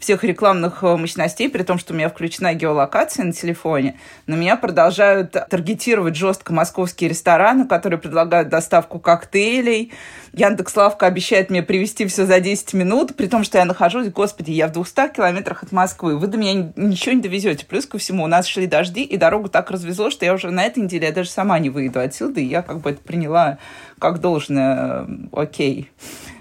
всех 0.00 0.24
рекламных 0.24 0.82
э, 0.82 0.96
мощностей, 0.96 1.48
при 1.48 1.62
том, 1.62 1.78
что 1.78 1.92
у 1.92 1.96
меня 1.96 2.08
включена 2.08 2.54
геолокация 2.54 3.24
на 3.26 3.32
телефоне, 3.32 4.00
но 4.26 4.34
меня 4.34 4.56
продолжают 4.56 5.32
таргетировать 5.32 6.16
жестко 6.16 6.52
московские 6.54 7.10
рестораны, 7.10 7.68
которые 7.68 8.00
предлагают 8.00 8.48
доставку 8.48 8.98
коктейлей. 8.98 9.92
Яндекс 10.32 10.74
Лавка 10.74 11.06
обещает 11.06 11.50
мне 11.50 11.62
привезти 11.62 12.06
все 12.06 12.24
за 12.24 12.40
10 12.40 12.72
минут, 12.72 13.14
при 13.14 13.26
том, 13.26 13.44
что 13.44 13.58
я 13.58 13.66
нахожусь, 13.66 14.08
господи, 14.08 14.52
я 14.52 14.68
в 14.68 14.72
200 14.72 15.14
километрах 15.14 15.62
от 15.62 15.70
Москвы. 15.70 16.16
Вы 16.16 16.26
до 16.28 16.38
меня 16.38 16.72
ничего 16.76 17.14
не 17.14 17.20
довезете. 17.20 17.66
Плюс 17.66 17.84
ко 17.84 17.98
всему, 17.98 18.24
у 18.24 18.26
нас 18.26 18.39
шли 18.46 18.66
дожди, 18.66 19.02
и 19.02 19.16
дорогу 19.16 19.48
так 19.48 19.70
развезло, 19.70 20.10
что 20.10 20.24
я 20.24 20.34
уже 20.34 20.50
на 20.50 20.64
этой 20.64 20.82
неделе 20.82 21.08
я 21.08 21.12
даже 21.12 21.30
сама 21.30 21.58
не 21.58 21.70
выйду 21.70 22.00
отсюда, 22.00 22.40
и 22.40 22.44
я 22.44 22.62
как 22.62 22.80
бы 22.80 22.90
это 22.90 23.00
приняла 23.00 23.58
как 23.98 24.20
должное, 24.20 25.06
окей. 25.32 25.90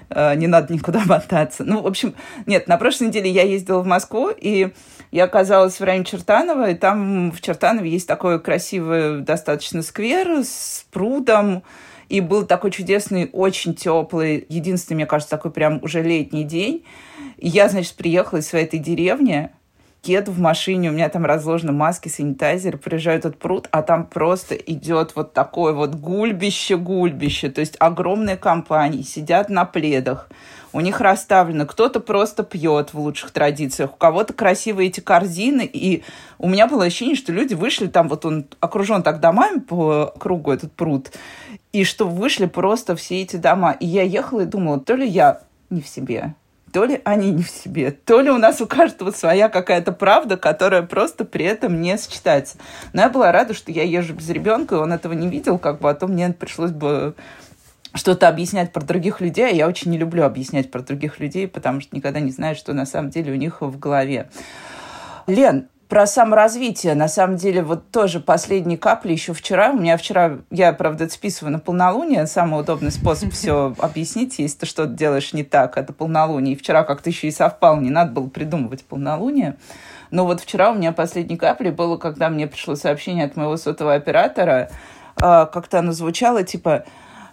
Э, 0.10 0.36
не 0.36 0.48
надо 0.48 0.74
никуда 0.74 1.02
мотаться. 1.06 1.64
Ну, 1.64 1.82
в 1.82 1.88
общем, 1.88 2.16
нет, 2.46 2.68
на 2.68 2.78
прошлой 2.78 3.08
неделе 3.08 3.30
я 3.30 3.44
ездила 3.44 3.80
в 3.80 3.86
Москву, 3.86 4.30
и 4.30 4.72
я 5.12 5.24
оказалась 5.24 5.80
в 5.80 5.84
районе 5.84 6.06
Чертанова, 6.06 6.72
и 6.72 6.76
там 6.76 7.32
в 7.32 7.42
Чертанове 7.42 7.90
есть 7.90 8.08
такой 8.08 8.40
красивый 8.40 9.22
достаточно 9.22 9.82
сквер 9.82 10.44
с 10.44 10.86
прудом, 10.92 11.64
и 12.10 12.22
был 12.22 12.46
такой 12.46 12.72
чудесный, 12.72 13.30
очень 13.32 13.76
теплый, 13.76 14.46
единственный, 14.50 14.96
мне 14.98 15.06
кажется, 15.06 15.30
такой 15.30 15.52
прям 15.52 15.80
уже 15.84 16.02
летний 16.02 16.44
день. 16.44 16.84
И 17.38 17.48
я, 17.48 17.70
значит, 17.70 17.94
приехала 17.94 18.40
из 18.40 18.48
своей 18.48 18.66
этой 18.66 18.80
деревни, 18.80 19.52
еду 20.04 20.32
в 20.32 20.40
машине, 20.40 20.90
у 20.90 20.94
меня 20.94 21.10
там 21.10 21.26
разложены 21.26 21.72
маски, 21.72 22.08
санитайзеры, 22.08 22.78
приезжаю 22.78 23.20
этот 23.20 23.38
пруд, 23.38 23.68
а 23.72 23.82
там 23.82 24.06
просто 24.06 24.56
идет 24.56 25.14
вот 25.16 25.34
такое 25.34 25.74
вот 25.74 25.96
гульбище-гульбище, 25.96 27.50
то 27.50 27.62
есть 27.62 27.76
огромные 27.80 28.38
компании 28.38 29.02
сидят 29.02 29.50
на 29.50 29.66
пледах, 29.66 30.30
у 30.72 30.80
них 30.82 31.02
расставлено, 31.02 31.66
кто-то 31.66 32.00
просто 32.00 32.44
пьет 32.44 32.94
в 32.94 33.00
лучших 33.00 33.32
традициях, 33.32 33.94
у 33.94 33.98
кого-то 33.98 34.34
красивые 34.34 34.90
эти 34.90 35.00
корзины, 35.00 35.70
и 35.72 36.04
у 36.38 36.48
меня 36.48 36.68
было 36.68 36.86
ощущение, 36.86 37.16
что 37.16 37.32
люди 37.32 37.54
вышли, 37.54 37.88
там 37.88 38.08
вот 38.08 38.26
он 38.26 38.46
окружен 38.60 39.04
так 39.04 39.20
домами 39.20 39.60
по 39.60 40.14
кругу, 40.20 40.52
этот 40.52 40.72
пруд, 40.72 41.12
и 41.72 41.84
что 41.84 42.08
вышли 42.08 42.46
просто 42.46 42.96
все 42.96 43.22
эти 43.22 43.36
дома. 43.36 43.72
И 43.74 43.86
я 43.86 44.04
ехала 44.04 44.42
и 44.42 44.46
думала, 44.46 44.80
то 44.80 44.96
ли 44.96 45.08
я 45.08 45.42
не 45.70 45.82
в 45.82 45.88
себе, 45.88 46.36
то 46.72 46.86
ли 46.86 47.02
они 47.04 47.32
не 47.32 47.44
в 47.44 47.50
себе, 47.50 47.92
то 47.92 48.22
ли 48.22 48.30
у 48.30 48.38
нас 48.38 48.62
у 48.62 48.68
каждого 48.68 49.12
своя 49.12 49.50
какая-то 49.50 49.92
правда, 49.92 50.38
которая 50.38 50.82
просто 50.84 51.26
при 51.26 51.46
этом 51.46 51.82
не 51.82 51.98
сочетается. 51.98 52.58
Но 52.94 53.02
я 53.02 53.10
была 53.10 53.32
рада, 53.32 53.54
что 53.54 53.72
я 53.72 53.84
езжу 53.84 54.14
без 54.14 54.30
ребенка, 54.30 54.76
и 54.76 54.80
он 54.80 54.94
этого 54.94 55.14
не 55.14 55.28
видел, 55.28 55.58
как 55.58 55.80
бы, 55.80 55.90
а 55.90 55.94
то 55.94 56.08
мне 56.08 56.30
пришлось 56.32 56.72
бы 56.72 57.16
что-то 57.94 58.28
объяснять 58.28 58.72
про 58.72 58.82
других 58.82 59.20
людей, 59.22 59.48
а 59.48 59.54
я 59.54 59.68
очень 59.68 59.92
не 59.92 59.98
люблю 59.98 60.24
объяснять 60.24 60.70
про 60.70 60.82
других 60.82 61.20
людей, 61.20 61.48
потому 61.48 61.82
что 61.82 61.96
никогда 61.96 62.20
не 62.20 62.32
знаю, 62.32 62.56
что 62.56 62.74
на 62.74 62.86
самом 62.86 63.10
деле 63.10 63.32
у 63.32 63.36
них 63.36 63.62
в 63.62 63.80
голове. 63.80 64.30
Лен, 65.26 65.68
про 65.90 66.06
саморазвитие. 66.06 66.94
На 66.94 67.08
самом 67.08 67.36
деле, 67.36 67.64
вот 67.64 67.90
тоже 67.90 68.20
последние 68.20 68.78
капли 68.78 69.12
еще 69.12 69.34
вчера. 69.34 69.72
У 69.72 69.78
меня 69.78 69.98
вчера, 69.98 70.38
я, 70.52 70.72
правда, 70.72 71.06
это 71.06 71.14
списываю 71.14 71.52
на 71.52 71.60
полнолуние. 71.60 72.28
Самый 72.28 72.62
удобный 72.62 72.92
способ 72.92 73.34
все 73.34 73.76
объяснить, 73.80 74.38
если 74.38 74.60
ты 74.60 74.66
что-то 74.68 74.94
делаешь 74.94 75.34
не 75.34 75.44
так, 75.44 75.78
это 75.78 75.92
полнолуние. 75.92 76.54
И 76.54 76.58
вчера 76.58 76.84
как-то 76.84 77.10
еще 77.10 77.28
и 77.28 77.32
совпал, 77.32 77.82
не 77.82 77.90
надо 77.90 78.12
было 78.12 78.30
придумывать 78.30 78.86
полнолуние. 78.86 79.58
Но 80.12 80.26
вот 80.26 80.42
вчера 80.42 80.72
у 80.72 80.76
меня 80.76 80.92
последние 80.92 81.40
капли 81.40 81.72
было, 81.72 81.98
когда 81.98 82.30
мне 82.30 82.46
пришло 82.46 82.76
сообщение 82.76 83.26
от 83.26 83.36
моего 83.36 83.58
сотового 83.58 83.96
оператора, 83.96 84.70
а, 85.16 85.48
как-то 85.48 85.80
оно 85.80 85.92
звучало, 85.92 86.44
типа, 86.44 86.86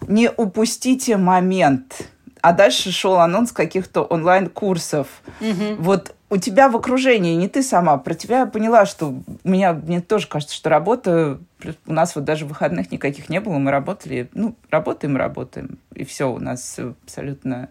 не 0.09 0.31
упустите 0.35 1.19
момент. 1.19 2.09
А 2.41 2.53
дальше 2.53 2.91
шел 2.91 3.17
анонс 3.17 3.53
каких-то 3.53 4.03
онлайн-курсов. 4.03 5.09
Угу. 5.41 5.77
Вот 5.79 6.16
у 6.29 6.37
тебя 6.39 6.69
в 6.69 6.77
окружении, 6.77 7.35
не 7.35 7.49
ты 7.49 7.63
сама, 7.63 7.99
про 7.99 8.15
тебя 8.15 8.41
я 8.41 8.47
поняла, 8.47 8.85
что 8.85 9.15
у 9.45 9.49
меня, 9.49 9.73
мне 9.73 10.01
тоже 10.01 10.27
кажется, 10.27 10.55
что 10.55 10.71
работа, 10.71 11.39
у 11.87 11.93
нас 11.93 12.17
вот 12.17 12.25
даже 12.25 12.47
выходных 12.47 12.91
никаких 12.91 13.29
не 13.29 13.41
было, 13.41 13.59
мы 13.59 13.71
работали, 13.71 14.29
ну, 14.35 14.57
работаем, 14.71 15.17
работаем, 15.17 15.79
и 15.95 16.05
все, 16.05 16.31
у 16.31 16.39
нас 16.39 16.79
абсолютно 16.79 17.69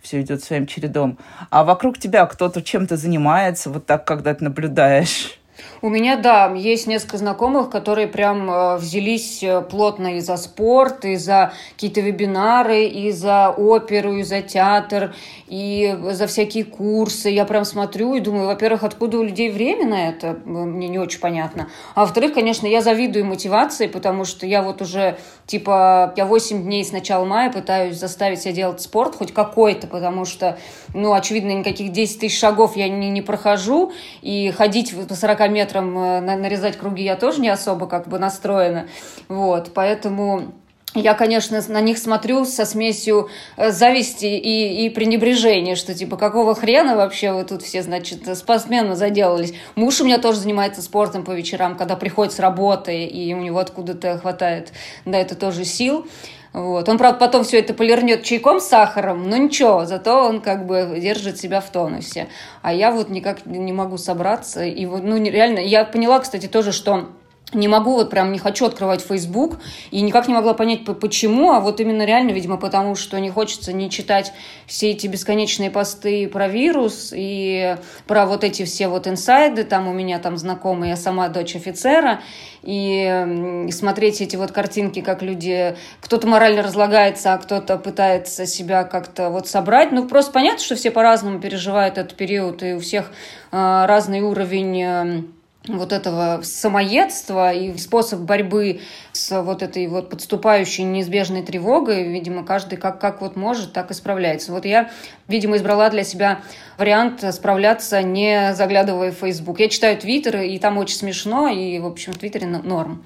все 0.00 0.20
идет 0.20 0.42
своим 0.42 0.66
чередом. 0.66 1.18
А 1.50 1.62
вокруг 1.62 1.96
тебя 1.98 2.26
кто-то 2.26 2.60
чем-то 2.60 2.96
занимается, 2.96 3.70
вот 3.70 3.86
так, 3.86 4.04
когда 4.04 4.34
ты 4.34 4.44
наблюдаешь? 4.44 5.38
У 5.82 5.88
меня, 5.88 6.16
да, 6.16 6.52
есть 6.54 6.86
несколько 6.86 7.18
знакомых, 7.18 7.68
которые 7.68 8.06
прям 8.06 8.50
э, 8.50 8.76
взялись 8.76 9.42
э, 9.42 9.60
плотно 9.60 10.16
и 10.16 10.20
за 10.20 10.36
спорт, 10.36 11.04
и 11.04 11.16
за 11.16 11.52
какие-то 11.72 12.00
вебинары, 12.00 12.84
и 12.84 13.10
за 13.10 13.50
оперу, 13.50 14.16
и 14.16 14.22
за 14.22 14.40
театр, 14.40 15.14
и 15.48 15.94
за 16.12 16.26
всякие 16.26 16.64
курсы. 16.64 17.28
Я 17.28 17.44
прям 17.44 17.64
смотрю 17.64 18.14
и 18.14 18.20
думаю, 18.20 18.46
во-первых, 18.46 18.82
откуда 18.82 19.18
у 19.18 19.22
людей 19.22 19.50
время 19.50 19.86
на 19.86 20.08
это, 20.08 20.38
мне 20.44 20.88
не 20.88 20.98
очень 20.98 21.20
понятно. 21.20 21.68
А 21.94 22.02
во-вторых, 22.02 22.32
конечно, 22.32 22.66
я 22.66 22.80
завидую 22.80 23.26
мотивации, 23.26 23.88
потому 23.88 24.24
что 24.24 24.46
я 24.46 24.62
вот 24.62 24.80
уже, 24.80 25.18
типа, 25.46 26.14
я 26.16 26.24
8 26.24 26.62
дней 26.62 26.84
с 26.84 26.92
начала 26.92 27.24
мая 27.24 27.52
пытаюсь 27.52 27.96
заставить 27.96 28.40
себя 28.40 28.54
делать 28.54 28.80
спорт, 28.80 29.16
хоть 29.16 29.34
какой-то, 29.34 29.86
потому 29.86 30.24
что, 30.24 30.58
ну, 30.94 31.12
очевидно, 31.12 31.50
никаких 31.50 31.92
10 31.92 32.20
тысяч 32.20 32.38
шагов 32.38 32.76
я 32.76 32.88
не, 32.88 33.10
не 33.10 33.20
прохожу, 33.20 33.92
и 34.22 34.50
ходить 34.52 34.94
по 35.08 35.14
40 35.14 35.41
метрам 35.48 35.98
э, 35.98 36.20
нарезать 36.20 36.78
круги 36.78 37.04
я 37.04 37.16
тоже 37.16 37.40
не 37.40 37.48
особо 37.48 37.86
как 37.86 38.08
бы 38.08 38.18
настроена. 38.18 38.86
Вот, 39.28 39.70
поэтому 39.74 40.52
я, 40.94 41.14
конечно, 41.14 41.62
на 41.68 41.80
них 41.80 41.96
смотрю 41.96 42.44
со 42.44 42.66
смесью 42.66 43.30
э, 43.56 43.70
зависти 43.70 44.26
и, 44.26 44.84
и 44.84 44.90
пренебрежения, 44.90 45.74
что 45.74 45.94
типа 45.94 46.16
какого 46.16 46.54
хрена 46.54 46.96
вообще 46.96 47.32
вы 47.32 47.44
тут 47.44 47.62
все, 47.62 47.82
значит, 47.82 48.36
спортсмены 48.36 48.94
заделались. 48.94 49.54
Муж 49.74 50.00
у 50.00 50.04
меня 50.04 50.18
тоже 50.18 50.40
занимается 50.40 50.82
спортом 50.82 51.24
по 51.24 51.30
вечерам, 51.30 51.76
когда 51.76 51.96
приходит 51.96 52.34
с 52.34 52.38
работы, 52.38 53.04
и 53.04 53.32
у 53.32 53.38
него 53.38 53.58
откуда-то 53.58 54.18
хватает 54.18 54.72
на 55.06 55.16
это 55.16 55.34
тоже 55.34 55.64
сил. 55.64 56.06
Вот. 56.52 56.88
Он, 56.88 56.98
правда, 56.98 57.18
потом 57.18 57.44
все 57.44 57.58
это 57.60 57.72
полирнет 57.72 58.24
чайком 58.24 58.60
с 58.60 58.66
сахаром, 58.66 59.28
но 59.28 59.36
ничего, 59.36 59.86
зато 59.86 60.24
он 60.24 60.40
как 60.40 60.66
бы 60.66 60.98
держит 61.00 61.38
себя 61.38 61.60
в 61.60 61.70
тонусе. 61.70 62.28
А 62.60 62.72
я 62.74 62.90
вот 62.90 63.08
никак 63.08 63.46
не 63.46 63.72
могу 63.72 63.96
собраться. 63.96 64.64
И 64.64 64.84
вот, 64.84 65.02
ну, 65.02 65.16
реально, 65.22 65.60
я 65.60 65.84
поняла, 65.84 66.20
кстати, 66.20 66.46
тоже, 66.46 66.72
что 66.72 67.08
не 67.54 67.68
могу, 67.68 67.94
вот 67.94 68.10
прям 68.10 68.32
не 68.32 68.38
хочу 68.38 68.66
открывать 68.66 69.02
Facebook, 69.02 69.58
и 69.90 70.00
никак 70.00 70.28
не 70.28 70.34
могла 70.34 70.54
понять, 70.54 70.84
почему, 70.84 71.52
а 71.52 71.60
вот 71.60 71.80
именно 71.80 72.04
реально, 72.04 72.30
видимо, 72.30 72.56
потому 72.56 72.94
что 72.94 73.18
не 73.20 73.30
хочется 73.30 73.72
не 73.72 73.90
читать 73.90 74.32
все 74.66 74.90
эти 74.90 75.06
бесконечные 75.06 75.70
посты 75.70 76.28
про 76.28 76.48
вирус 76.48 77.12
и 77.14 77.76
про 78.06 78.26
вот 78.26 78.44
эти 78.44 78.64
все 78.64 78.88
вот 78.88 79.06
инсайды, 79.06 79.64
там 79.64 79.88
у 79.88 79.92
меня 79.92 80.18
там 80.18 80.36
знакомые, 80.36 80.90
я 80.90 80.96
сама 80.96 81.28
дочь 81.28 81.54
офицера, 81.56 82.20
и 82.62 83.66
смотреть 83.70 84.20
эти 84.20 84.36
вот 84.36 84.52
картинки, 84.52 85.00
как 85.00 85.22
люди, 85.22 85.76
кто-то 86.00 86.26
морально 86.26 86.62
разлагается, 86.62 87.34
а 87.34 87.38
кто-то 87.38 87.76
пытается 87.76 88.46
себя 88.46 88.84
как-то 88.84 89.30
вот 89.30 89.48
собрать, 89.48 89.92
ну, 89.92 90.08
просто 90.08 90.32
понятно, 90.32 90.60
что 90.60 90.76
все 90.76 90.90
по-разному 90.90 91.40
переживают 91.40 91.98
этот 91.98 92.14
период, 92.16 92.62
и 92.62 92.74
у 92.74 92.80
всех 92.80 93.12
э, 93.50 93.84
разный 93.86 94.20
уровень 94.20 95.32
вот 95.68 95.92
этого 95.92 96.40
самоедства 96.42 97.52
и 97.52 97.76
способ 97.78 98.20
борьбы 98.20 98.80
с 99.12 99.42
вот 99.42 99.62
этой 99.62 99.86
вот 99.86 100.10
подступающей 100.10 100.82
неизбежной 100.82 101.42
тревогой, 101.42 102.08
видимо, 102.08 102.44
каждый 102.44 102.78
как, 102.78 103.00
как 103.00 103.20
вот 103.20 103.36
может, 103.36 103.72
так 103.72 103.90
и 103.90 103.94
справляется. 103.94 104.52
Вот 104.52 104.64
я, 104.64 104.90
видимо, 105.28 105.56
избрала 105.56 105.88
для 105.90 106.02
себя 106.02 106.40
вариант 106.78 107.24
справляться, 107.32 108.02
не 108.02 108.54
заглядывая 108.54 109.12
в 109.12 109.16
Facebook. 109.16 109.60
Я 109.60 109.68
читаю 109.68 109.96
Твиттер, 109.96 110.40
и 110.40 110.58
там 110.58 110.78
очень 110.78 110.96
смешно, 110.96 111.48
и, 111.48 111.78
в 111.78 111.86
общем, 111.86 112.12
в 112.12 112.18
Твиттере 112.18 112.46
норм. 112.46 113.04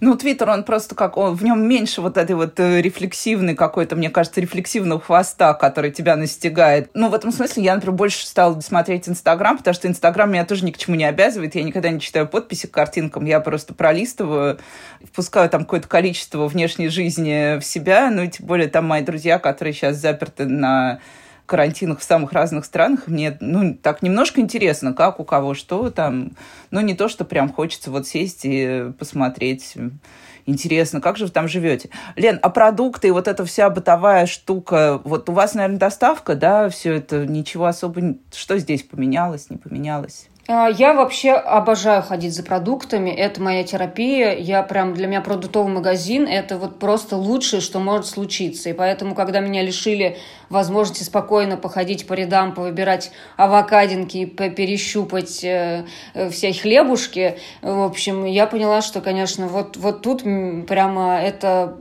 Ну, 0.00 0.16
Твиттер, 0.16 0.48
он 0.48 0.64
просто 0.64 0.94
как, 0.94 1.18
он, 1.18 1.34
в 1.34 1.44
нем 1.44 1.62
меньше 1.62 2.00
вот 2.00 2.16
этой 2.16 2.34
вот 2.34 2.58
э, 2.58 2.80
рефлексивной 2.80 3.54
какой-то, 3.54 3.96
мне 3.96 4.08
кажется, 4.08 4.40
рефлексивного 4.40 4.98
хвоста, 4.98 5.52
который 5.52 5.90
тебя 5.90 6.16
настигает. 6.16 6.88
Ну, 6.94 7.10
в 7.10 7.14
этом 7.14 7.30
смысле 7.32 7.64
я, 7.64 7.74
например, 7.74 7.96
больше 7.96 8.26
стала 8.26 8.58
смотреть 8.60 9.10
Инстаграм, 9.10 9.58
потому 9.58 9.74
что 9.74 9.88
Инстаграм 9.88 10.32
меня 10.32 10.46
тоже 10.46 10.64
ни 10.64 10.70
к 10.70 10.78
чему 10.78 10.96
не 10.96 11.04
обязывает. 11.04 11.54
Я 11.54 11.64
никогда 11.64 11.90
не 11.90 12.00
читаю 12.00 12.26
подписи 12.26 12.66
к 12.66 12.70
картинкам, 12.70 13.26
я 13.26 13.40
просто 13.40 13.74
пролистываю, 13.74 14.58
впускаю 15.04 15.50
там 15.50 15.62
какое-то 15.64 15.86
количество 15.88 16.48
внешней 16.48 16.88
жизни 16.88 17.58
в 17.58 17.62
себя. 17.62 18.10
Ну, 18.10 18.22
и 18.22 18.28
тем 18.28 18.46
более 18.46 18.68
там 18.68 18.86
мои 18.86 19.02
друзья, 19.02 19.38
которые 19.38 19.74
сейчас 19.74 19.96
заперты 19.96 20.46
на 20.46 21.00
карантинах 21.50 21.98
в 21.98 22.04
самых 22.04 22.32
разных 22.32 22.64
странах, 22.64 23.08
мне, 23.08 23.36
ну, 23.40 23.74
так 23.74 24.02
немножко 24.02 24.40
интересно, 24.40 24.94
как 24.94 25.18
у 25.18 25.24
кого 25.24 25.54
что 25.54 25.90
там. 25.90 26.32
Ну, 26.70 26.80
не 26.80 26.94
то, 26.94 27.08
что 27.08 27.24
прям 27.24 27.52
хочется 27.52 27.90
вот 27.90 28.06
сесть 28.06 28.42
и 28.44 28.92
посмотреть. 28.98 29.74
Интересно, 30.46 31.00
как 31.00 31.16
же 31.16 31.26
вы 31.26 31.30
там 31.30 31.48
живете? 31.48 31.90
Лен, 32.16 32.38
а 32.40 32.50
продукты 32.50 33.08
и 33.08 33.10
вот 33.10 33.28
эта 33.28 33.44
вся 33.44 33.68
бытовая 33.68 34.26
штука, 34.26 35.00
вот 35.04 35.28
у 35.28 35.32
вас, 35.32 35.54
наверное, 35.54 35.78
доставка, 35.78 36.34
да, 36.34 36.68
все 36.68 36.94
это, 36.94 37.26
ничего 37.26 37.66
особо... 37.66 38.14
Что 38.32 38.56
здесь 38.58 38.82
поменялось, 38.82 39.50
не 39.50 39.58
поменялось? 39.58 40.28
А, 40.52 40.68
я 40.68 40.94
вообще 40.94 41.30
обожаю 41.30 42.02
ходить 42.02 42.34
за 42.34 42.42
продуктами, 42.42 43.10
это 43.10 43.40
моя 43.40 43.62
терапия, 43.62 44.34
я 44.34 44.64
прям, 44.64 44.94
для 44.94 45.06
меня 45.06 45.20
продуктовый 45.20 45.72
магазин, 45.72 46.26
это 46.26 46.58
вот 46.58 46.80
просто 46.80 47.16
лучшее, 47.16 47.60
что 47.60 47.78
может 47.78 48.06
случиться, 48.06 48.68
и 48.68 48.72
поэтому, 48.72 49.14
когда 49.14 49.38
меня 49.38 49.62
лишили 49.62 50.16
возможности 50.48 51.04
спокойно 51.04 51.56
походить 51.56 52.04
по 52.04 52.14
рядам, 52.14 52.52
повыбирать 52.52 53.12
авокадинки, 53.36 54.24
перещупать 54.24 55.44
э, 55.44 55.84
э, 56.14 56.30
все 56.30 56.52
хлебушки, 56.52 57.38
в 57.62 57.84
общем, 57.84 58.24
я 58.24 58.48
поняла, 58.48 58.82
что, 58.82 59.00
конечно, 59.00 59.46
вот, 59.46 59.76
вот 59.76 60.02
тут 60.02 60.24
прямо 60.66 61.20
это 61.20 61.76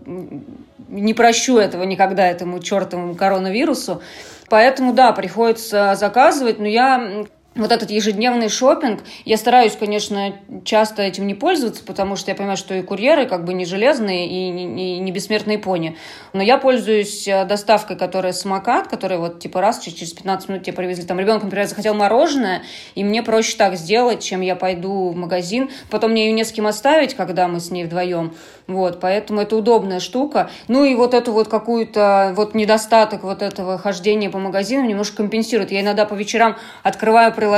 не 0.90 1.16
прощу 1.16 1.58
этого 1.58 1.82
никогда, 1.84 2.28
этому 2.28 2.60
чертовому 2.60 3.16
коронавирусу. 3.16 4.04
Поэтому, 4.48 4.94
да, 4.94 5.12
приходится 5.12 5.96
заказывать, 5.96 6.60
но 6.60 6.68
я 6.68 7.26
вот 7.62 7.72
этот 7.72 7.92
ежедневный 7.92 8.50
шопинг, 8.50 9.02
я 9.26 9.38
стараюсь, 9.38 9.76
конечно, 9.76 10.36
часто 10.64 11.02
этим 11.04 11.28
не 11.28 11.34
пользоваться, 11.34 11.84
потому 11.84 12.16
что 12.16 12.32
я 12.32 12.36
понимаю, 12.36 12.58
что 12.58 12.74
и 12.74 12.82
курьеры 12.82 13.26
как 13.26 13.46
бы 13.46 13.54
не 13.54 13.66
железные 13.66 14.28
и 14.28 14.50
не, 14.50 14.98
и 14.98 15.00
не 15.00 15.12
бессмертные 15.12 15.60
пони. 15.60 15.98
Но 16.34 16.42
я 16.42 16.58
пользуюсь 16.58 17.28
э, 17.28 17.46
доставкой, 17.46 17.98
которая 17.98 18.34
самокат, 18.34 18.88
которая 18.88 19.20
вот 19.20 19.40
типа 19.40 19.62
раз 19.62 19.80
через 19.80 20.14
15 20.14 20.50
минут 20.50 20.64
тебе 20.64 20.74
привезли. 20.74 21.06
Там 21.06 21.20
ребенок, 21.20 21.44
например, 21.44 21.68
захотел 21.68 21.94
мороженое, 21.94 22.64
и 22.96 23.04
мне 23.04 23.24
проще 23.24 23.58
так 23.58 23.76
сделать, 23.76 24.24
чем 24.24 24.42
я 24.42 24.56
пойду 24.56 25.10
в 25.10 25.16
магазин. 25.16 25.70
Потом 25.90 26.12
мне 26.12 26.28
ее 26.28 26.34
не 26.34 26.44
с 26.44 26.52
кем 26.52 26.68
оставить, 26.68 27.14
когда 27.14 27.48
мы 27.48 27.60
с 27.60 27.72
ней 27.72 27.84
вдвоем. 27.84 28.34
Вот, 28.68 29.00
поэтому 29.00 29.42
это 29.42 29.56
удобная 29.56 30.00
штука. 30.00 30.52
Ну 30.68 30.86
и 30.86 30.94
вот 30.94 31.16
эту 31.16 31.32
вот 31.32 31.48
какую-то 31.48 32.34
вот 32.36 32.54
недостаток 32.54 33.24
вот 33.24 33.42
этого 33.42 33.80
хождения 33.80 34.30
по 34.30 34.38
магазинам 34.38 34.88
немножко 34.88 35.18
компенсирует. 35.18 35.72
Я 35.72 35.82
иногда 35.82 36.06
по 36.06 36.14
вечерам 36.14 36.56
открываю 36.84 37.34
приложение 37.34 37.49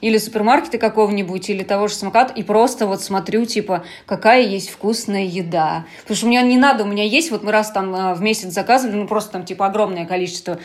или 0.00 0.18
супермаркеты 0.18 0.78
какого-нибудь, 0.78 1.50
или 1.50 1.62
того 1.62 1.88
же 1.88 1.94
самокат, 1.94 2.36
и 2.36 2.42
просто 2.42 2.86
вот 2.86 3.02
смотрю, 3.02 3.44
типа, 3.44 3.84
какая 4.06 4.42
есть 4.42 4.70
вкусная 4.70 5.24
еда. 5.24 5.84
Потому 6.02 6.16
что 6.16 6.26
мне 6.26 6.42
не 6.42 6.58
надо, 6.58 6.84
у 6.84 6.86
меня 6.86 7.04
есть, 7.04 7.30
вот 7.30 7.42
мы 7.42 7.52
раз 7.52 7.70
там 7.70 7.94
а, 7.94 8.14
в 8.14 8.22
месяц 8.22 8.52
заказывали, 8.52 8.96
ну 8.96 9.06
просто 9.06 9.32
там 9.32 9.44
типа 9.44 9.66
огромное 9.66 10.06
количество 10.06 10.58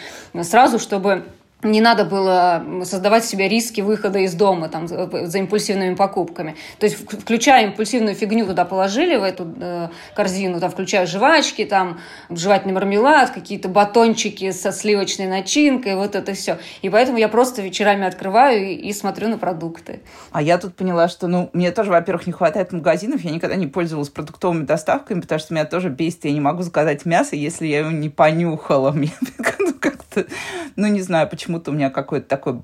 сразу, 0.44 0.80
чтобы 0.80 1.26
не 1.64 1.82
надо 1.82 2.06
было 2.06 2.64
создавать 2.84 3.26
себе 3.26 3.48
риски 3.48 3.82
выхода 3.82 4.20
из 4.20 4.36
дома 4.36 4.70
там, 4.70 4.88
за 4.88 5.38
импульсивными 5.40 5.96
покупками. 5.96 6.56
То 6.78 6.86
есть, 6.86 6.98
включая 6.98 7.66
импульсивную 7.66 8.16
фигню 8.16 8.46
туда 8.46 8.64
положили, 8.64 9.16
в 9.16 9.24
эту 9.24 9.52
э, 9.60 9.90
корзину, 10.14 10.60
там, 10.60 10.70
включая 10.70 11.08
жвачки, 11.08 11.66
там, 11.66 12.00
жевательный 12.30 12.76
мармелад, 12.76 13.32
какие-то 13.32 13.70
батончики 13.70 14.52
со 14.52 14.72
сливочной 14.72 15.28
начинкой, 15.28 15.96
вот 15.96 16.16
это 16.16 16.34
все. 16.34 16.60
И 16.84 16.90
поэтому 16.90 17.18
я 17.18 17.28
просто 17.28 17.64
вечерами 17.64 18.06
открываю 18.06 18.64
и, 18.64 18.74
и 18.76 18.94
смотрю 18.94 19.28
на 19.28 19.40
продукты. 19.40 20.02
А 20.32 20.44
я 20.44 20.60
тут 20.60 20.76
поняла, 20.76 21.08
что, 21.08 21.28
ну, 21.28 21.50
мне 21.54 21.72
тоже, 21.72 21.90
во-первых, 21.90 22.28
не 22.28 22.34
хватает 22.34 22.72
магазинов, 22.72 23.22
я 23.22 23.32
никогда 23.32 23.56
не 23.56 23.68
пользовалась 23.68 24.10
продуктовыми 24.10 24.64
доставками, 24.64 25.22
потому 25.22 25.40
что 25.40 25.56
меня 25.56 25.66
тоже 25.66 25.90
бесит, 25.90 26.26
я 26.26 26.32
не 26.32 26.42
могу 26.42 26.62
заказать 26.62 27.06
мясо, 27.06 27.36
если 27.36 27.66
я 27.66 27.80
его 27.80 27.90
не 27.90 28.10
понюхала. 28.10 28.92
Мне 28.98 29.12
как-то, 30.18 30.34
ну, 30.76 30.88
не 30.88 31.02
знаю, 31.02 31.28
почему-то 31.30 31.72
у 31.72 31.74
меня 31.74 31.90
какой-то 31.90 32.28
такой 32.28 32.62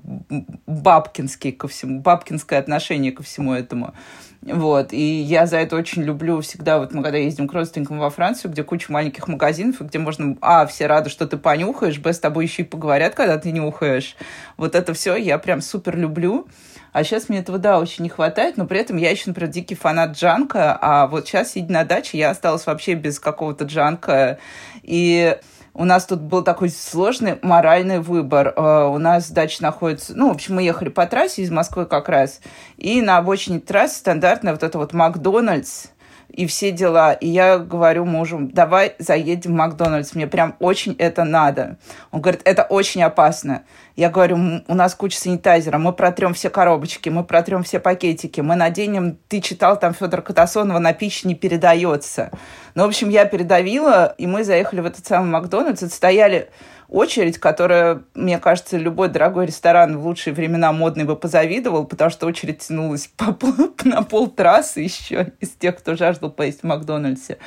бабкинский 0.66 1.52
ко 1.52 1.68
всему, 1.68 2.00
бабкинское 2.00 2.58
отношение 2.58 3.12
ко 3.12 3.22
всему 3.22 3.54
этому. 3.54 3.94
Вот. 4.42 4.92
И 4.92 5.20
я 5.22 5.46
за 5.46 5.56
это 5.58 5.76
очень 5.76 6.02
люблю 6.02 6.40
всегда, 6.42 6.78
вот 6.78 6.92
мы 6.92 7.02
когда 7.02 7.16
ездим 7.16 7.48
к 7.48 7.54
родственникам 7.54 7.98
во 7.98 8.10
Францию, 8.10 8.50
где 8.50 8.62
куча 8.62 8.92
маленьких 8.92 9.26
магазинов, 9.26 9.80
где 9.80 9.98
можно, 9.98 10.36
а, 10.42 10.66
все 10.66 10.86
рады, 10.86 11.08
что 11.08 11.26
ты 11.26 11.38
понюхаешь, 11.38 11.98
б, 11.98 12.12
с 12.12 12.18
тобой 12.18 12.44
еще 12.44 12.62
и 12.62 12.66
поговорят, 12.66 13.14
когда 13.14 13.38
ты 13.38 13.52
нюхаешь. 13.52 14.16
Вот 14.56 14.74
это 14.74 14.92
все 14.92 15.16
я 15.16 15.38
прям 15.38 15.62
супер 15.62 15.96
люблю. 15.96 16.46
А 16.92 17.02
сейчас 17.02 17.28
мне 17.28 17.40
этого, 17.40 17.58
да, 17.58 17.80
очень 17.80 18.04
не 18.04 18.08
хватает, 18.08 18.56
но 18.56 18.66
при 18.66 18.78
этом 18.78 18.98
я 18.98 19.10
еще, 19.10 19.24
например, 19.26 19.50
дикий 19.50 19.74
фанат 19.74 20.12
джанка, 20.12 20.78
а 20.80 21.08
вот 21.08 21.26
сейчас, 21.26 21.52
сидя 21.52 21.72
на 21.72 21.84
даче, 21.84 22.18
я 22.18 22.30
осталась 22.30 22.66
вообще 22.66 22.94
без 22.94 23.18
какого-то 23.18 23.64
джанка. 23.64 24.38
И 24.82 25.36
у 25.74 25.84
нас 25.84 26.06
тут 26.06 26.20
был 26.20 26.42
такой 26.42 26.70
сложный 26.70 27.38
моральный 27.42 27.98
выбор. 27.98 28.54
Э, 28.56 28.84
у 28.86 28.98
нас 28.98 29.30
дача 29.30 29.60
находится... 29.62 30.16
Ну, 30.16 30.28
в 30.28 30.32
общем, 30.32 30.54
мы 30.54 30.62
ехали 30.62 30.88
по 30.88 31.04
трассе 31.06 31.42
из 31.42 31.50
Москвы 31.50 31.84
как 31.84 32.08
раз. 32.08 32.40
И 32.76 33.02
на 33.02 33.18
обочине 33.18 33.58
трассы 33.58 33.98
стандартная 33.98 34.52
вот 34.52 34.62
это 34.62 34.78
вот 34.78 34.92
Макдональдс 34.92 35.86
и 36.28 36.46
все 36.46 36.72
дела. 36.72 37.12
И 37.12 37.28
я 37.28 37.58
говорю 37.58 38.04
мужу, 38.04 38.38
давай 38.52 38.94
заедем 38.98 39.52
в 39.52 39.54
Макдональдс, 39.54 40.14
мне 40.14 40.26
прям 40.26 40.56
очень 40.58 40.94
это 40.98 41.24
надо. 41.24 41.78
Он 42.10 42.20
говорит, 42.20 42.42
это 42.44 42.64
очень 42.64 43.02
опасно. 43.02 43.64
Я 43.96 44.10
говорю, 44.10 44.62
у 44.66 44.74
нас 44.74 44.94
куча 44.94 45.18
санитайзера, 45.18 45.78
мы 45.78 45.92
протрем 45.92 46.34
все 46.34 46.50
коробочки, 46.50 47.08
мы 47.08 47.24
протрем 47.24 47.62
все 47.62 47.78
пакетики, 47.78 48.40
мы 48.40 48.56
наденем, 48.56 49.18
ты 49.28 49.40
читал 49.40 49.78
там 49.78 49.94
Федора 49.94 50.22
Катасонова, 50.22 50.78
на 50.78 50.92
пищу 50.92 51.28
не 51.28 51.34
передается. 51.34 52.30
Ну, 52.74 52.84
в 52.84 52.88
общем, 52.88 53.08
я 53.08 53.24
передавила, 53.24 54.14
и 54.18 54.26
мы 54.26 54.42
заехали 54.42 54.80
в 54.80 54.86
этот 54.86 55.06
самый 55.06 55.30
Макдональдс, 55.30 55.84
отстояли 55.84 56.50
очередь, 56.94 57.38
которая, 57.38 58.02
мне 58.14 58.38
кажется, 58.38 58.76
любой 58.76 59.08
дорогой 59.08 59.46
ресторан 59.46 59.98
в 59.98 60.06
лучшие 60.06 60.32
времена 60.32 60.72
модный 60.72 61.04
бы 61.04 61.16
позавидовал, 61.16 61.86
потому 61.86 62.10
что 62.10 62.26
очередь 62.26 62.58
тянулась 62.58 63.08
по, 63.16 63.36
на 63.84 64.02
пол 64.02 64.28
трассы 64.28 64.80
еще 64.80 65.32
из 65.40 65.50
тех, 65.50 65.76
кто 65.76 65.96
жаждал 65.96 66.30
поесть 66.30 66.60
в 66.60 66.64
Макдональдсе. 66.64 67.38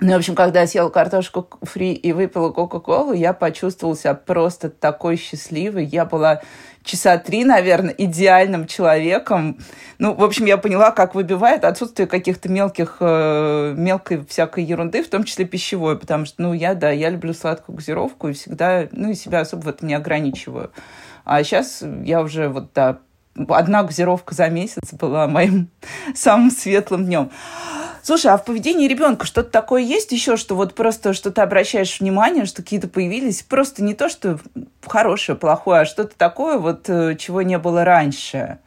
Ну, 0.00 0.12
в 0.12 0.16
общем, 0.16 0.36
когда 0.36 0.60
я 0.60 0.66
съела 0.68 0.90
картошку 0.90 1.48
фри 1.62 1.92
и 1.92 2.12
выпила 2.12 2.50
Кока-Колу, 2.50 3.12
я 3.12 3.32
почувствовала 3.32 3.96
себя 3.96 4.14
просто 4.14 4.70
такой 4.70 5.16
счастливой. 5.16 5.84
Я 5.86 6.04
была 6.04 6.40
часа 6.84 7.18
три, 7.18 7.44
наверное, 7.44 7.94
идеальным 7.98 8.68
человеком. 8.68 9.58
Ну, 9.98 10.14
в 10.14 10.22
общем, 10.22 10.44
я 10.44 10.56
поняла, 10.56 10.92
как 10.92 11.16
выбивает 11.16 11.64
отсутствие 11.64 12.06
каких-то 12.06 12.48
мелких, 12.48 12.98
э, 13.00 13.74
мелкой 13.76 14.24
всякой 14.24 14.62
ерунды, 14.62 15.02
в 15.02 15.08
том 15.08 15.24
числе 15.24 15.44
пищевой, 15.44 15.98
потому 15.98 16.26
что, 16.26 16.42
ну, 16.42 16.52
я, 16.52 16.74
да, 16.74 16.90
я 16.90 17.10
люблю 17.10 17.34
сладкую 17.34 17.76
газировку 17.76 18.28
и 18.28 18.34
всегда, 18.34 18.88
ну, 18.92 19.10
и 19.10 19.14
себя 19.14 19.40
особо 19.40 19.62
в 19.62 19.68
этом 19.68 19.88
не 19.88 19.94
ограничиваю. 19.94 20.70
А 21.24 21.42
сейчас 21.42 21.82
я 22.04 22.22
уже 22.22 22.48
вот, 22.48 22.72
да, 22.72 23.00
одна 23.48 23.82
газировка 23.82 24.34
за 24.34 24.48
месяц 24.48 24.92
была 24.92 25.26
моим 25.26 25.70
самым 26.14 26.52
светлым 26.52 27.04
днем. 27.04 27.30
Слушай, 28.08 28.32
а 28.32 28.38
в 28.38 28.44
поведении 28.46 28.88
ребенка 28.88 29.26
что-то 29.26 29.50
такое 29.50 29.82
есть 29.82 30.12
еще, 30.12 30.38
что 30.38 30.54
вот 30.54 30.74
просто 30.74 31.12
что 31.12 31.30
ты 31.30 31.42
обращаешь 31.42 32.00
внимание, 32.00 32.46
что 32.46 32.62
какие-то 32.62 32.88
появились, 32.88 33.42
просто 33.42 33.84
не 33.84 33.92
то, 33.92 34.08
что 34.08 34.38
хорошее, 34.80 35.36
плохое, 35.36 35.82
а 35.82 35.84
что-то 35.84 36.16
такое, 36.16 36.56
вот, 36.56 36.88
э, 36.88 37.16
чего 37.16 37.42
не 37.42 37.58
было 37.58 37.84
раньше? 37.84 38.60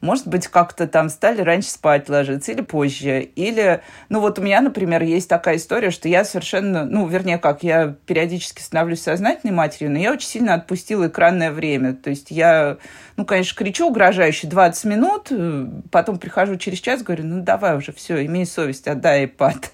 Может 0.00 0.28
быть, 0.28 0.46
как-то 0.46 0.86
там 0.86 1.08
стали 1.08 1.40
раньше 1.40 1.70
спать 1.70 2.08
ложиться 2.08 2.52
или 2.52 2.60
позже. 2.60 3.20
Или, 3.20 3.82
ну 4.08 4.20
вот 4.20 4.38
у 4.38 4.42
меня, 4.42 4.60
например, 4.60 5.02
есть 5.02 5.28
такая 5.28 5.56
история, 5.56 5.90
что 5.90 6.08
я 6.08 6.24
совершенно, 6.24 6.84
ну, 6.84 7.06
вернее, 7.08 7.38
как, 7.38 7.62
я 7.62 7.96
периодически 8.06 8.62
становлюсь 8.62 9.02
сознательной 9.02 9.52
матерью, 9.52 9.90
но 9.90 9.98
я 9.98 10.12
очень 10.12 10.28
сильно 10.28 10.54
отпустила 10.54 11.08
экранное 11.08 11.50
время. 11.50 11.94
То 11.94 12.10
есть 12.10 12.30
я, 12.30 12.78
ну, 13.16 13.24
конечно, 13.24 13.58
кричу 13.58 13.88
угрожающе 13.88 14.46
20 14.46 14.84
минут, 14.84 15.28
э, 15.30 15.66
потом 15.90 16.18
прихожу 16.18 16.56
через 16.56 16.78
час, 16.78 17.02
говорю, 17.02 17.24
ну, 17.24 17.42
давай 17.42 17.76
уже, 17.76 17.92
все, 17.92 18.24
имей 18.24 18.46
совесть, 18.46 18.86
отдай 18.86 19.24
iPad. 19.26 19.64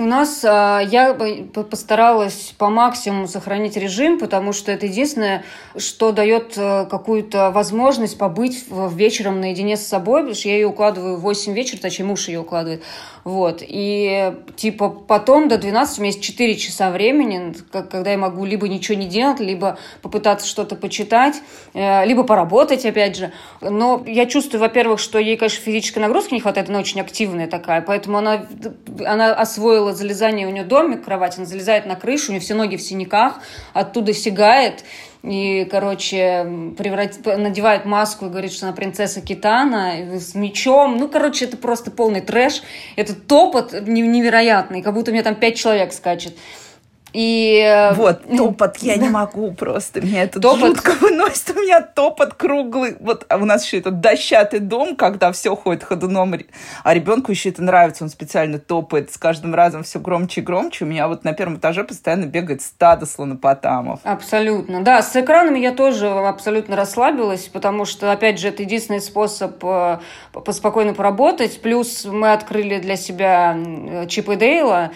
У 0.00 0.04
нас 0.04 0.44
а, 0.44 0.78
я 0.78 1.12
постаралась 1.12 2.54
по 2.56 2.68
максимуму 2.70 3.26
сохранить 3.26 3.76
режим, 3.76 4.20
потому 4.20 4.52
что 4.52 4.70
это 4.70 4.86
единственное, 4.86 5.42
что 5.76 6.12
дает 6.12 6.56
э, 6.56 6.86
какую-то 6.88 7.50
возможность 7.50 8.16
побыть 8.16 8.64
вечером 8.68 9.40
наедине 9.40 9.76
с 9.76 9.84
собой, 9.84 10.20
потому 10.20 10.36
что 10.36 10.48
я 10.48 10.54
ее 10.54 10.68
укладываю 10.68 11.16
в 11.16 11.22
8 11.22 11.52
вечера, 11.52 11.80
точнее 11.80 12.04
муж 12.04 12.28
ее 12.28 12.40
укладывает. 12.40 12.84
Вот. 13.24 13.62
И 13.66 14.34
типа 14.54 14.88
потом 14.88 15.48
до 15.48 15.58
12 15.58 15.98
у 15.98 16.02
меня 16.02 16.12
есть 16.12 16.22
4 16.22 16.54
часа 16.56 16.90
времени, 16.90 17.54
когда 17.72 18.12
я 18.12 18.18
могу 18.18 18.44
либо 18.44 18.68
ничего 18.68 18.96
не 18.96 19.06
делать, 19.06 19.40
либо 19.40 19.78
попытаться 20.00 20.46
что-то 20.46 20.76
почитать, 20.76 21.42
э, 21.74 22.06
либо 22.06 22.22
поработать, 22.22 22.86
опять 22.86 23.16
же. 23.16 23.32
Но 23.60 24.04
я 24.06 24.26
чувствую, 24.26 24.60
во-первых, 24.60 25.00
что 25.00 25.18
ей, 25.18 25.36
конечно, 25.36 25.60
физической 25.60 25.98
нагрузки 25.98 26.34
не 26.34 26.40
хватает, 26.40 26.68
она 26.68 26.78
очень 26.78 27.00
активная 27.00 27.48
такая, 27.48 27.82
поэтому 27.82 28.18
она, 28.18 28.46
она 29.04 29.34
освоила 29.34 29.87
залезание, 29.96 30.46
у 30.46 30.50
нее 30.50 30.64
домик, 30.64 31.04
кровать, 31.04 31.36
она 31.36 31.46
залезает 31.46 31.86
на 31.86 31.96
крышу, 31.96 32.28
у 32.28 32.30
нее 32.32 32.40
все 32.40 32.54
ноги 32.54 32.76
в 32.76 32.82
синяках, 32.82 33.40
оттуда 33.72 34.12
сигает, 34.12 34.84
и, 35.22 35.66
короче, 35.70 36.74
преврат... 36.78 37.18
надевает 37.24 37.84
маску 37.84 38.26
и 38.26 38.28
говорит, 38.28 38.52
что 38.52 38.66
она 38.66 38.74
принцесса 38.74 39.20
Китана 39.20 40.18
с 40.18 40.34
мечом. 40.34 40.96
Ну, 40.96 41.08
короче, 41.08 41.46
это 41.46 41.56
просто 41.56 41.90
полный 41.90 42.20
трэш. 42.20 42.62
Это 42.94 43.14
топот 43.14 43.72
невероятный, 43.72 44.80
как 44.80 44.94
будто 44.94 45.10
у 45.10 45.14
меня 45.14 45.24
там 45.24 45.34
пять 45.34 45.56
человек 45.56 45.92
скачет. 45.92 46.36
И... 47.12 47.60
Э, 47.64 47.94
вот, 47.94 48.22
топот 48.36 48.76
я 48.78 48.96
не 48.96 49.08
могу 49.08 49.52
просто. 49.52 50.00
Меня 50.00 50.24
это 50.24 50.40
топот... 50.40 50.60
жутко 50.60 50.92
выносит. 51.00 51.50
У 51.50 51.60
меня 51.60 51.80
топот 51.80 52.34
круглый. 52.34 52.96
Вот 53.00 53.24
а 53.28 53.36
у 53.36 53.44
нас 53.44 53.64
еще 53.64 53.78
этот 53.78 54.00
дощатый 54.00 54.60
дом, 54.60 54.96
когда 54.96 55.32
все 55.32 55.54
ходит 55.56 55.84
ходуном, 55.84 56.34
а 56.84 56.94
ребенку 56.94 57.30
еще 57.30 57.48
это 57.48 57.62
нравится. 57.62 58.04
Он 58.04 58.10
специально 58.10 58.58
топает 58.58 59.12
с 59.12 59.18
каждым 59.18 59.54
разом 59.54 59.82
все 59.82 59.98
громче 59.98 60.40
и 60.40 60.44
громче. 60.44 60.84
У 60.84 60.88
меня 60.88 61.08
вот 61.08 61.24
на 61.24 61.32
первом 61.32 61.56
этаже 61.56 61.84
постоянно 61.84 62.26
бегает 62.26 62.62
стадо 62.62 63.06
слонопотамов. 63.06 64.00
Абсолютно. 64.04 64.82
Да, 64.82 65.02
с 65.02 65.14
экранами 65.16 65.58
я 65.58 65.72
тоже 65.72 66.08
абсолютно 66.08 66.76
расслабилась, 66.76 67.48
потому 67.48 67.84
что, 67.84 68.12
опять 68.12 68.38
же, 68.38 68.48
это 68.48 68.62
единственный 68.62 69.00
способ 69.00 69.62
э, 69.64 69.98
поспокойно 70.32 70.94
поработать. 70.94 71.60
Плюс 71.62 72.04
мы 72.04 72.32
открыли 72.32 72.78
для 72.78 72.96
себя 72.96 73.56
Чип 74.08 74.28
и 74.30 74.36
Дейла, 74.36 74.90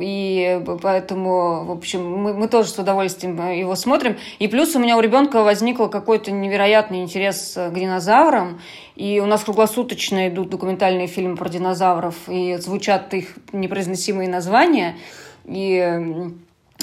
и 0.00 0.62
поэтому 0.82 1.43
в 1.64 1.70
общем, 1.70 2.04
мы, 2.04 2.34
мы 2.34 2.48
тоже 2.48 2.68
с 2.68 2.78
удовольствием 2.78 3.40
э, 3.40 3.58
его 3.58 3.76
смотрим. 3.76 4.16
И 4.38 4.48
плюс 4.48 4.74
у 4.74 4.78
меня 4.78 4.96
у 4.96 5.00
ребенка 5.00 5.42
возникл 5.42 5.86
какой-то 5.86 6.30
невероятный 6.30 7.02
интерес 7.02 7.56
э, 7.56 7.70
к 7.70 7.74
динозаврам. 7.74 8.60
И 8.96 9.20
у 9.20 9.26
нас 9.26 9.44
круглосуточно 9.44 10.28
идут 10.28 10.50
документальные 10.50 11.06
фильмы 11.06 11.36
про 11.36 11.48
динозавров, 11.48 12.14
и 12.28 12.56
звучат 12.56 13.12
их 13.14 13.34
непроизносимые 13.52 14.28
названия. 14.28 14.96
И 15.44 16.32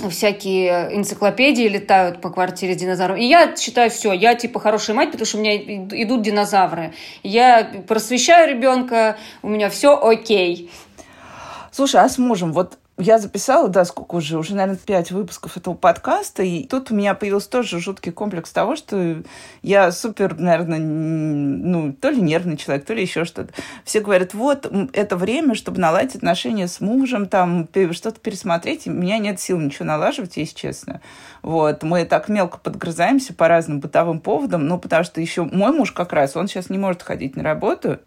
всякие 0.10 0.96
энциклопедии 0.96 1.68
летают 1.68 2.22
по 2.22 2.30
квартире 2.30 2.74
с 2.74 2.78
динозавром. 2.78 3.18
И 3.18 3.26
я 3.26 3.56
считаю, 3.56 3.90
все, 3.90 4.14
я 4.14 4.36
типа 4.36 4.60
хорошая 4.60 4.96
мать, 4.96 5.12
потому 5.12 5.26
что 5.26 5.38
у 5.38 5.42
меня 5.42 5.58
идут 5.58 6.22
динозавры. 6.22 6.94
Я 7.24 7.70
просвещаю 7.88 8.50
ребенка, 8.50 9.18
у 9.42 9.50
меня 9.50 9.70
все 9.70 9.98
окей. 9.98 10.72
Слушай, 11.72 12.02
а 12.02 12.10
с 12.10 12.18
мужем, 12.18 12.52
вот 12.52 12.78
я 13.02 13.20
записала, 13.20 13.68
да, 13.68 13.84
сколько 13.84 14.16
уже, 14.16 14.38
уже, 14.38 14.56
наверное, 14.56 14.80
пять 14.80 15.12
выпусков 15.12 15.58
этого 15.58 15.74
подкаста, 15.74 16.44
и 16.44 16.64
тут 16.64 16.92
у 16.92 16.96
меня 16.96 17.14
появился 17.16 17.50
тоже 17.50 17.80
жуткий 17.80 18.12
комплекс 18.12 18.52
того, 18.52 18.76
что 18.76 19.22
я 19.62 19.92
супер, 19.92 20.40
наверное, 20.40 20.80
ну, 20.80 21.94
то 21.94 22.10
ли 22.10 22.22
нервный 22.22 22.58
человек, 22.58 22.86
то 22.86 22.94
ли 22.94 23.02
еще 23.02 23.26
что-то. 23.26 23.54
Все 23.84 24.00
говорят, 24.00 24.34
вот, 24.34 24.72
это 24.94 25.18
время, 25.18 25.56
чтобы 25.56 25.80
наладить 25.80 26.16
отношения 26.16 26.68
с 26.68 26.80
мужем, 26.80 27.28
там, 27.28 27.68
что-то 27.92 28.20
пересмотреть, 28.20 28.88
у 28.88 28.92
меня 28.92 29.18
нет 29.18 29.40
сил 29.40 29.60
ничего 29.60 29.86
налаживать, 29.86 30.38
если 30.38 30.56
честно. 30.56 31.02
Вот, 31.42 31.84
мы 31.84 32.06
так 32.06 32.30
мелко 32.30 32.60
подгрызаемся 32.60 33.34
по 33.34 33.48
разным 33.48 33.80
бытовым 33.80 34.20
поводам, 34.20 34.68
ну, 34.68 34.78
потому 34.78 35.04
что 35.04 35.20
еще 35.20 35.44
мой 35.44 35.72
муж 35.72 35.92
как 35.92 36.14
раз, 36.14 36.36
он 36.36 36.48
сейчас 36.48 36.70
не 36.70 36.78
может 36.78 37.02
ходить 37.02 37.36
на 37.36 37.44
работу, 37.44 38.00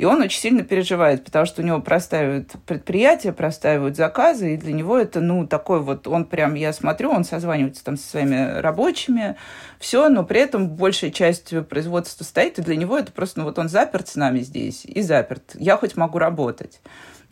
и 0.00 0.04
он 0.06 0.22
очень 0.22 0.40
сильно 0.40 0.62
переживает, 0.62 1.24
потому 1.26 1.44
что 1.44 1.60
у 1.60 1.64
него 1.64 1.78
простаивают 1.80 2.52
предприятия, 2.64 3.32
простаивают 3.32 3.96
заказы, 3.96 4.54
и 4.54 4.56
для 4.56 4.72
него 4.72 4.96
это, 4.96 5.20
ну, 5.20 5.46
такой 5.46 5.80
вот, 5.80 6.08
он 6.08 6.24
прям, 6.24 6.54
я 6.54 6.72
смотрю, 6.72 7.10
он 7.10 7.22
созванивается 7.22 7.84
там 7.84 7.98
со 7.98 8.08
своими 8.08 8.60
рабочими, 8.60 9.36
все, 9.78 10.08
но 10.08 10.24
при 10.24 10.40
этом 10.40 10.68
большая 10.70 11.10
часть 11.10 11.52
производства 11.68 12.24
стоит, 12.24 12.58
и 12.58 12.62
для 12.62 12.76
него 12.76 12.96
это 12.96 13.12
просто, 13.12 13.40
ну, 13.40 13.44
вот 13.44 13.58
он 13.58 13.68
заперт 13.68 14.08
с 14.08 14.16
нами 14.16 14.40
здесь 14.40 14.86
и 14.86 15.02
заперт. 15.02 15.54
Я 15.54 15.76
хоть 15.76 15.98
могу 15.98 16.18
работать. 16.18 16.80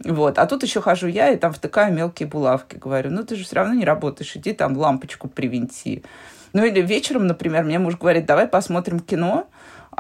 Вот. 0.04 0.38
А 0.38 0.46
тут 0.46 0.62
еще 0.62 0.82
хожу 0.82 1.08
я 1.08 1.30
и 1.30 1.36
там 1.36 1.52
втыкаю 1.54 1.92
мелкие 1.92 2.28
булавки. 2.28 2.76
Говорю, 2.76 3.10
ну 3.10 3.24
ты 3.24 3.34
же 3.34 3.44
все 3.44 3.56
равно 3.56 3.74
не 3.74 3.84
работаешь, 3.84 4.36
иди 4.36 4.52
там 4.52 4.76
лампочку 4.76 5.26
привинти. 5.26 6.04
Ну 6.52 6.64
или 6.64 6.80
вечером, 6.80 7.26
например, 7.26 7.64
мне 7.64 7.78
муж 7.78 7.96
говорит, 7.96 8.26
давай 8.26 8.46
посмотрим 8.46 9.00
кино. 9.00 9.48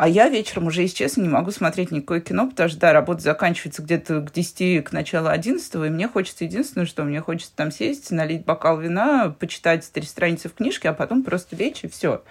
А 0.00 0.06
я 0.06 0.28
вечером 0.28 0.68
уже, 0.68 0.82
если 0.82 0.98
честно, 0.98 1.22
не 1.22 1.28
могу 1.28 1.50
смотреть 1.50 1.90
никакое 1.90 2.20
кино, 2.20 2.48
потому 2.48 2.68
что, 2.68 2.78
да, 2.78 2.92
работа 2.92 3.20
заканчивается 3.20 3.82
где-то 3.82 4.20
к 4.20 4.32
10, 4.32 4.84
к 4.84 4.92
началу 4.92 5.26
11, 5.26 5.74
и 5.74 5.78
мне 5.78 6.06
хочется 6.06 6.44
единственное, 6.44 6.86
что 6.86 7.02
мне 7.02 7.20
хочется 7.20 7.50
там 7.56 7.72
сесть, 7.72 8.12
налить 8.12 8.44
бокал 8.44 8.78
вина, 8.78 9.34
почитать 9.40 9.90
три 9.92 10.04
страницы 10.04 10.50
в 10.50 10.54
книжке, 10.54 10.90
а 10.90 10.92
потом 10.92 11.24
просто 11.24 11.56
лечь, 11.56 11.82
и 11.82 11.88
все. 11.88 12.22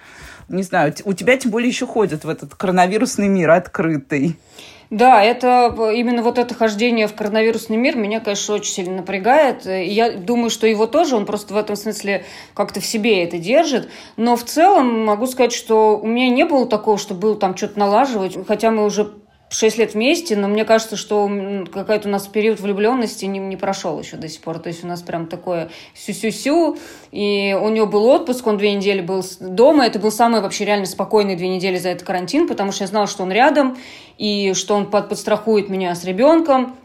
Не 0.48 0.64
знаю, 0.64 0.96
у 1.04 1.12
тебя 1.12 1.36
тем 1.36 1.52
более 1.52 1.68
еще 1.68 1.86
ходят 1.86 2.24
в 2.24 2.30
этот 2.30 2.56
коронавирусный 2.56 3.28
мир 3.28 3.52
открытый. 3.52 4.40
Да, 4.89 5.21
это 5.21 5.73
именно 5.93 6.23
вот 6.23 6.38
это 6.38 6.54
хождение 6.56 7.08
в 7.08 7.13
коронавирусный 7.13 7.76
мир 7.76 7.97
меня, 7.97 8.21
конечно, 8.21 8.56
очень 8.56 8.71
сильно 8.71 8.97
напрягает. 8.97 9.65
Я 9.65 10.13
думаю, 10.13 10.50
что 10.50 10.65
его 10.65 10.88
тоже, 10.88 11.17
он 11.17 11.26
просто 11.26 11.54
в 11.54 11.58
этом 11.58 11.76
смысле 11.76 12.23
как-то 12.54 12.80
в 12.80 12.86
себе 12.86 13.23
это 13.23 13.38
держит. 13.38 13.89
Но 14.15 14.38
в 14.38 14.43
целом 14.45 15.06
могу 15.06 15.28
сказать, 15.28 15.52
что 15.52 15.97
у 15.97 16.08
меня 16.08 16.30
не 16.30 16.45
было 16.45 16.65
такого, 16.65 16.97
что 16.97 17.13
было 17.15 17.36
там 17.36 17.58
что-то 17.58 17.80
налаживать, 17.80 18.38
хотя 18.47 18.71
мы 18.71 18.86
уже 18.86 19.13
шесть 19.50 19.78
лет 19.78 19.94
вместе, 19.94 20.36
но 20.36 20.48
мне 20.48 20.66
кажется, 20.66 20.98
что 20.98 21.30
какой-то 21.72 22.10
у 22.10 22.12
нас 22.12 22.28
период 22.28 22.60
влюбленности 22.60 23.26
не, 23.26 23.40
не 23.40 23.56
прошел 23.56 24.00
еще 24.00 24.18
до 24.18 24.28
сих 24.28 24.42
пор. 24.42 24.60
То 24.60 24.68
есть 24.68 24.84
у 24.84 24.88
нас 24.88 25.02
прям 25.02 25.28
такое 25.28 25.70
сю-сю-сю. 25.94 26.78
И 27.12 27.58
у 27.60 27.70
него 27.70 27.88
был 27.88 28.06
отпуск, 28.06 28.46
он 28.46 28.58
две 28.58 28.74
недели 28.74 29.02
был 29.02 29.24
дома. 29.40 29.86
Это 29.86 30.00
был 30.00 30.12
самый 30.12 30.42
вообще 30.42 30.66
реально 30.66 30.86
спокойный 30.86 31.36
две 31.36 31.48
недели 31.48 31.78
за 31.78 31.90
этот 31.90 32.06
карантин, 32.06 32.48
потому 32.48 32.72
что 32.72 32.84
я 32.84 32.88
знала, 32.88 33.08
что 33.08 33.24
он 33.24 33.32
рядом, 33.32 33.78
и 34.18 34.54
что 34.54 34.76
он 34.76 34.90
под, 34.90 35.10
подстрахует 35.10 35.70
меня 35.70 35.96
с 35.96 36.04
ребенком 36.04 36.76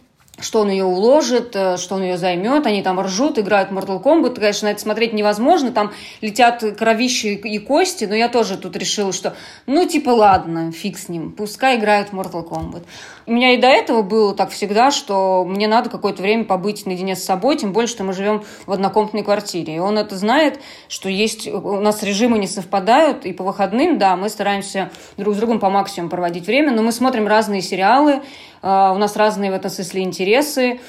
что 0.43 0.61
он 0.61 0.71
ее 0.71 0.85
уложит, 0.85 1.55
э, 1.55 1.77
что 1.77 1.95
он 1.95 2.03
ее 2.03 2.19
займет, 2.19 2.67
они 2.67 2.83
там 2.83 3.01
ржут, 3.01 3.39
играют 3.39 3.71
в 3.71 3.79
Mortal 3.79 4.03
Kombat, 4.03 4.35
конечно, 4.35 4.69
на 4.69 4.73
это 4.73 4.81
смотреть 4.81 5.13
невозможно, 5.13 5.73
там 5.73 5.93
летят 6.21 6.63
кровищи 6.77 7.29
и 7.29 7.59
кости, 7.59 8.05
но 8.05 8.15
я 8.15 8.29
тоже 8.29 8.59
тут 8.59 8.77
решила, 8.77 9.13
что 9.13 9.35
ну 9.67 9.87
типа 9.87 10.11
ладно, 10.11 10.73
фиг 10.73 10.99
с 10.99 11.09
ним, 11.09 11.33
пускай 11.33 11.77
играют 11.79 12.09
в 12.09 12.15
Mortal 12.15 12.47
Kombat. 12.47 12.83
У 13.25 13.33
меня 13.33 13.55
и 13.55 13.57
до 13.57 13.69
этого 13.69 14.03
было 14.03 14.35
так 14.35 14.51
всегда, 14.51 14.91
что 14.91 15.45
мне 15.45 15.69
надо 15.69 15.89
какое-то 15.89 16.23
время 16.23 16.45
побыть 16.45 16.87
наедине 16.87 17.15
с 17.15 17.23
собой, 17.23 17.57
тем 17.57 17.73
более, 17.73 17.89
что 17.89 18.03
мы 18.03 18.13
живем 18.13 18.43
в 18.67 18.73
однокомнатной 18.73 19.23
квартире. 19.23 19.77
И 19.77 19.79
он 19.79 19.97
это 19.97 20.17
знает, 20.17 20.61
что 20.89 21.09
есть 21.09 21.47
у 21.47 21.81
нас 21.81 22.03
режимы 22.03 22.39
не 22.39 22.49
совпадают, 22.49 23.25
и 23.25 23.33
по 23.33 23.45
выходным, 23.45 23.99
да, 23.99 24.17
мы 24.17 24.29
стараемся 24.29 24.91
друг 25.17 25.35
с 25.35 25.39
другом 25.39 25.61
по 25.61 25.71
максимуму 25.71 26.11
проводить 26.11 26.47
время, 26.47 26.73
но 26.73 26.83
мы 26.83 26.91
смотрим 26.91 27.29
разные 27.29 27.63
сериалы, 27.63 28.23
у 28.63 28.99
нас 28.99 29.17
разные 29.17 29.51
в 29.51 29.55
этом 29.55 29.71
смысле 29.71 30.03
интересы, 30.03 30.81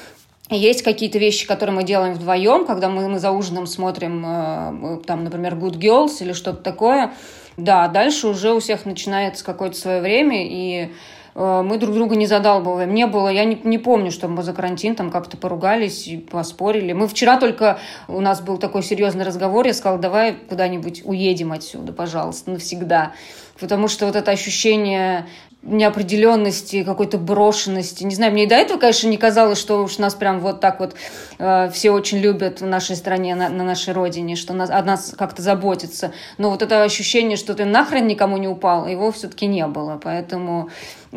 есть 0.50 0.82
какие-то 0.82 1.18
вещи, 1.18 1.46
которые 1.46 1.74
мы 1.74 1.84
делаем 1.84 2.14
вдвоем, 2.14 2.66
когда 2.66 2.88
мы, 2.88 3.08
мы 3.08 3.18
за 3.18 3.30
ужином 3.30 3.66
смотрим, 3.66 4.22
э, 4.26 4.98
там, 5.06 5.24
например, 5.24 5.54
Good 5.54 5.78
Girls 5.78 6.16
или 6.20 6.32
что-то 6.32 6.62
такое. 6.62 7.14
Да, 7.56 7.88
дальше 7.88 8.28
уже 8.28 8.52
у 8.52 8.60
всех 8.60 8.84
начинается 8.84 9.44
какое-то 9.44 9.76
свое 9.76 10.02
время, 10.02 10.46
и 10.46 10.90
Э, 11.34 11.62
мы 11.64 11.78
друг 11.78 11.94
друга 11.94 12.16
не 12.16 12.26
задалбываем. 12.26 12.94
Не 12.94 13.06
было, 13.06 13.28
я 13.28 13.44
не, 13.44 13.60
не 13.64 13.78
помню, 13.78 14.10
что 14.10 14.28
мы 14.28 14.42
за 14.42 14.52
карантин 14.52 14.94
там 14.94 15.10
как-то 15.10 15.36
поругались 15.36 16.06
и 16.06 16.16
поспорили. 16.16 16.92
Мы 16.92 17.08
вчера 17.08 17.38
только, 17.38 17.78
у 18.08 18.20
нас 18.20 18.40
был 18.40 18.58
такой 18.58 18.82
серьезный 18.82 19.24
разговор, 19.24 19.66
я 19.66 19.74
сказала, 19.74 19.98
давай 19.98 20.34
куда-нибудь 20.34 21.02
уедем 21.04 21.52
отсюда, 21.52 21.92
пожалуйста, 21.92 22.50
навсегда. 22.50 23.12
Потому 23.58 23.88
что 23.88 24.06
вот 24.06 24.16
это 24.16 24.30
ощущение 24.30 25.26
неопределенности, 25.64 26.84
какой-то 26.84 27.18
брошенности. 27.18 28.04
Не 28.04 28.14
знаю, 28.14 28.32
мне 28.32 28.44
и 28.44 28.46
до 28.46 28.54
этого, 28.54 28.78
конечно, 28.78 29.08
не 29.08 29.16
казалось, 29.16 29.58
что 29.58 29.82
уж 29.82 29.98
нас 29.98 30.14
прям 30.14 30.40
вот 30.40 30.60
так 30.60 30.78
вот 30.80 30.94
э, 31.38 31.70
все 31.72 31.90
очень 31.90 32.18
любят 32.18 32.60
в 32.60 32.66
нашей 32.66 32.96
стране, 32.96 33.34
на, 33.34 33.48
на 33.48 33.64
нашей 33.64 33.94
родине, 33.94 34.36
что 34.36 34.52
нас, 34.52 34.70
о 34.70 34.82
нас 34.82 35.14
как-то 35.16 35.42
заботятся. 35.42 36.12
Но 36.38 36.50
вот 36.50 36.62
это 36.62 36.82
ощущение, 36.82 37.36
что 37.36 37.54
ты 37.54 37.64
нахрен 37.64 38.06
никому 38.06 38.36
не 38.36 38.48
упал, 38.48 38.86
его 38.86 39.10
все-таки 39.12 39.46
не 39.46 39.66
было. 39.66 39.98
Поэтому 40.02 40.68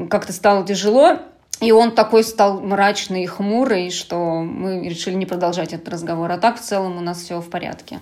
как-то 0.09 0.33
стало 0.33 0.65
тяжело. 0.65 1.19
И 1.59 1.71
он 1.71 1.91
такой 1.91 2.23
стал 2.23 2.61
мрачный 2.61 3.23
и 3.23 3.25
хмурый, 3.25 3.89
что 3.89 4.41
мы 4.41 4.87
решили 4.87 5.15
не 5.15 5.25
продолжать 5.25 5.73
этот 5.73 5.89
разговор. 5.89 6.31
А 6.31 6.37
так 6.37 6.59
в 6.59 6.61
целом 6.61 6.97
у 6.97 7.01
нас 7.01 7.19
все 7.19 7.41
в 7.41 7.49
порядке. 7.49 7.99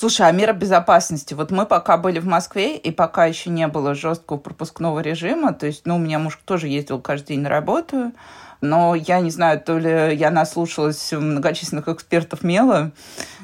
Слушай, 0.00 0.28
а 0.28 0.30
мера 0.30 0.52
безопасности? 0.52 1.34
Вот 1.34 1.50
мы 1.50 1.66
пока 1.66 1.96
были 1.96 2.20
в 2.20 2.24
Москве, 2.24 2.76
и 2.76 2.92
пока 2.92 3.26
еще 3.26 3.50
не 3.50 3.66
было 3.66 3.96
жесткого 3.96 4.36
пропускного 4.36 5.00
режима, 5.00 5.52
то 5.52 5.66
есть, 5.66 5.86
ну, 5.86 5.96
у 5.96 5.98
меня 5.98 6.20
муж 6.20 6.38
тоже 6.44 6.68
ездил 6.68 7.00
каждый 7.00 7.30
день 7.30 7.40
на 7.40 7.48
работу, 7.48 8.12
но 8.60 8.94
я 8.94 9.20
не 9.20 9.30
знаю, 9.30 9.60
то 9.60 9.78
ли 9.78 10.14
я 10.16 10.30
наслушалась 10.30 11.12
многочисленных 11.12 11.88
экспертов 11.88 12.42
мела, 12.42 12.92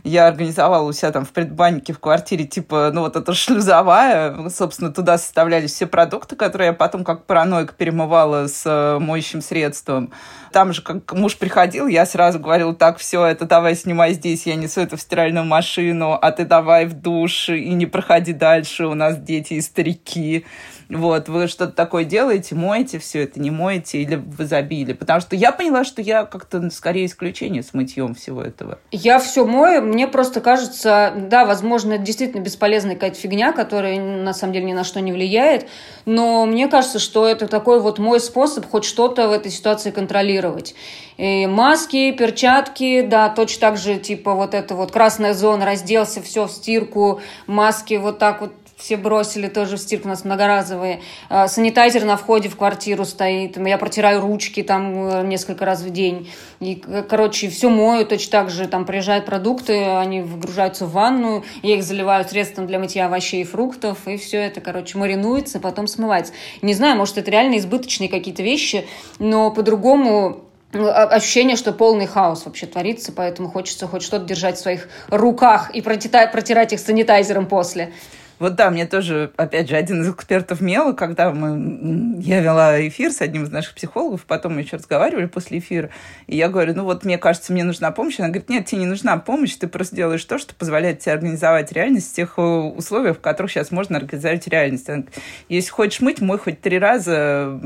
я 0.03 0.27
организовала 0.27 0.87
у 0.87 0.93
себя 0.93 1.13
там 1.13 1.25
в 1.25 1.31
предбаннике 1.31 1.93
в 1.95 1.99
квартире, 1.99 2.45
типа, 2.45 2.91
ну 2.93 3.01
вот 3.01 3.17
это 3.17 3.33
шлюзовая, 3.33 4.51
собственно, 4.51 4.93
туда 4.93 5.17
составлялись 5.17 5.73
все 5.73 5.87
продукты, 5.87 6.37
которые 6.37 6.69
я 6.69 6.73
потом 6.75 7.05
как 7.05 7.25
параноик 7.25 7.73
перемывала 7.75 8.47
с 8.47 8.63
э, 8.67 8.99
моющим 8.99 9.41
средством. 9.41 10.13
Там 10.53 10.73
же, 10.73 10.83
как 10.83 11.13
муж 11.15 11.39
приходил, 11.39 11.87
я 11.87 12.05
сразу 12.05 12.39
говорила, 12.39 12.75
так, 12.75 12.99
все, 12.99 13.25
это 13.25 13.47
давай 13.47 13.75
снимай 13.75 14.13
здесь, 14.13 14.47
я 14.47 14.57
несу 14.57 14.83
это 14.83 14.97
в 14.97 15.01
стиральную 15.01 15.47
машину, 15.47 16.19
а 16.21 16.31
ты 16.33 16.45
давай 16.45 16.85
в 16.87 16.93
душ 16.93 17.49
и 17.49 17.73
не 17.73 17.87
проходи 17.87 18.33
дальше, 18.33 18.87
у 18.87 18.95
нас 18.95 19.17
дети 19.17 19.55
и 19.55 19.61
старики. 19.61 20.45
Вот, 20.89 21.29
вы 21.29 21.49
что-то 21.49 21.73
такое 21.73 22.05
делаете, 22.05 22.55
моете 22.55 22.99
все 22.99 23.23
это, 23.23 23.41
не 23.41 23.51
моете 23.51 24.03
или 24.03 24.17
в 24.17 24.43
изобилии? 24.43 24.93
Потому 24.93 25.21
что 25.21 25.37
я 25.37 25.53
поняла, 25.53 25.85
что 25.85 26.03
я 26.03 26.25
как-то 26.25 26.71
скорее 26.71 27.07
исключение 27.07 27.63
с 27.63 27.75
мытьем 27.75 28.15
всего 28.15 28.43
этого. 28.43 28.79
Я 28.91 29.19
все 29.19 29.45
мою, 29.45 29.83
мне 29.83 30.07
просто 30.07 30.41
кажется, 30.41 31.13
да, 31.17 31.45
возможно, 31.45 31.95
это 31.95 32.05
действительно 32.05 32.43
бесполезная 32.43 32.95
какая-то 32.95 33.19
фигня, 33.19 33.53
которая 33.53 34.01
на 34.01 34.35
самом 34.35 34.53
деле 34.53 34.67
ни 34.67 34.73
на 34.73 34.85
что 34.85 35.01
не 35.01 35.13
влияет, 35.13 35.67
но 36.05 36.47
мне 36.47 36.69
кажется, 36.69 36.99
что 36.99 37.27
это 37.27 37.47
такой 37.47 37.81
вот 37.81 37.99
мой 37.99 38.21
способ 38.21 38.67
хоть 38.67 38.85
что-то 38.85 39.29
в 39.29 39.33
этой 39.33 39.51
ситуации 39.51 39.91
контролировать. 39.91 40.75
И 41.17 41.47
маски, 41.47 42.11
перчатки, 42.13 43.03
да, 43.03 43.29
точно 43.29 43.61
так 43.61 43.77
же, 43.77 43.97
типа 43.99 44.35
вот 44.35 44.53
это 44.53 44.75
вот 44.75 44.91
красная 44.91 45.33
зона, 45.33 45.65
разделся, 45.65 46.21
все 46.21 46.47
в 46.47 46.51
стирку, 46.51 47.21
маски 47.47 47.95
вот 47.95 48.19
так 48.19 48.41
вот 48.41 48.53
все 48.85 48.99
бросили 48.99 49.49
тоже 49.49 49.79
в 49.79 49.81
стирку, 49.81 50.09
у 50.09 50.11
нас 50.11 50.27
многоразовые. 50.27 51.01
А, 51.31 51.49
санитайзер 51.49 52.05
на 52.05 52.19
входе 52.19 52.51
в 52.51 52.57
квартиру 52.57 53.07
стоит, 53.07 53.57
я 53.57 53.79
протираю 53.79 54.21
ручки 54.21 54.63
там 54.63 55.09
э, 55.09 55.27
несколько 55.27 55.65
раз 55.65 55.81
в 55.81 55.89
день. 55.89 56.31
И, 56.61 56.83
короче, 57.09 57.49
все 57.49 57.71
мою 57.71 58.05
точно 58.05 58.31
так 58.31 58.51
же. 58.51 58.69
Там 58.69 58.85
приезжают 58.85 59.25
продукты, 59.25 59.83
они 59.83 60.21
выгружаются 60.21 60.85
в 60.85 60.93
ванну, 60.93 61.45
я 61.63 61.77
их 61.77 61.83
заливаю 61.83 62.29
средством 62.29 62.67
для 62.67 62.79
мытья 62.79 63.07
овощей 63.07 63.41
и 63.41 63.45
фруктов, 63.45 64.07
и 64.07 64.19
все 64.19 64.37
это, 64.37 64.61
короче, 64.61 64.99
маринуется, 64.99 65.61
потом 65.61 65.87
смывается. 65.87 66.35
Не 66.61 66.75
знаю, 66.75 66.99
может, 66.99 67.17
это 67.17 67.31
реально 67.31 67.57
избыточные 67.57 68.11
какие-то 68.11 68.43
вещи, 68.43 68.87
но 69.19 69.51
по-другому 69.51 70.43
ощущение, 70.75 71.57
что 71.57 71.73
полный 71.73 72.07
хаос 72.07 72.45
вообще 72.45 72.67
творится, 72.67 73.13
поэтому 73.13 73.49
хочется 73.49 73.87
хоть 73.87 74.03
что-то 74.03 74.27
держать 74.27 74.57
в 74.57 74.61
своих 74.61 74.89
руках 75.09 75.71
и 75.71 75.81
протирать 75.81 76.75
их 76.75 76.81
санитайзером 76.81 77.47
после. 77.47 77.93
Вот 78.39 78.57
да, 78.57 78.71
мне 78.71 78.87
тоже, 78.87 79.33
опять 79.37 79.69
же, 79.69 79.77
один 79.77 80.03
из 80.03 80.09
экспертов 80.09 80.61
мела, 80.61 80.93
когда 80.93 81.33
мы, 81.33 82.21
я 82.21 82.41
вела 82.41 82.87
эфир 82.87 83.13
с 83.13 83.21
одним 83.21 83.45
из 83.45 83.51
наших 83.51 83.75
психологов, 83.75 84.25
потом 84.27 84.55
мы 84.55 84.63
еще 84.63 84.77
разговаривали 84.77 85.27
после 85.27 85.59
эфира, 85.59 85.91
и 86.27 86.37
я 86.37 86.49
говорю, 86.49 86.75
ну 86.75 86.85
вот 86.85 87.05
мне 87.05 87.17
кажется, 87.17 87.53
мне 87.53 87.65
нужна 87.65 87.91
помощь. 87.93 88.19
Она 88.19 88.29
говорит, 88.29 88.49
нет, 88.49 88.67
тебе 88.67 88.81
не 88.81 88.87
нужна 88.87 89.17
помощь, 89.19 89.55
ты 89.55 89.69
просто 89.69 89.95
делаешь 89.95 90.25
то, 90.25 90.39
что 90.39 90.55
позволяет 90.55 90.99
тебе 90.99 91.13
организовать 91.13 91.73
реальность 91.73 92.13
в 92.13 92.17
тех 92.17 92.35
э, 92.37 92.43
условиях, 92.43 93.19
в 93.19 93.21
которых 93.21 93.53
сейчас 93.53 93.71
можно 93.71 93.99
организовать 93.99 94.47
реальность. 94.49 94.89
Она, 94.89 95.05
если 95.49 95.71
хочешь 95.71 96.01
мыть, 96.01 96.21
мой 96.21 96.39
хоть 96.39 96.61
три 96.61 96.79
раза, 96.79 97.61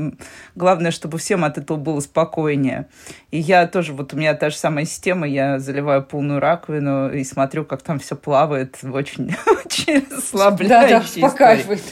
главное, 0.55 0.91
чтобы 0.91 1.17
всем 1.17 1.43
от 1.43 1.57
этого 1.57 1.77
было 1.77 1.99
спокойнее. 1.99 2.87
И 3.31 3.39
я 3.39 3.67
тоже, 3.67 3.93
вот 3.93 4.13
у 4.13 4.17
меня 4.17 4.33
та 4.35 4.49
же 4.49 4.57
самая 4.57 4.85
система, 4.85 5.27
я 5.27 5.59
заливаю 5.59 6.03
полную 6.03 6.39
раковину 6.39 7.11
и 7.11 7.23
смотрю, 7.23 7.65
как 7.65 7.81
там 7.81 7.99
все 7.99 8.15
плавает, 8.15 8.77
очень, 8.83 9.35
очень 9.65 10.05
слабо 10.21 10.59
да, 10.69 10.87
да, 10.87 10.99
успокаивает. 10.99 11.83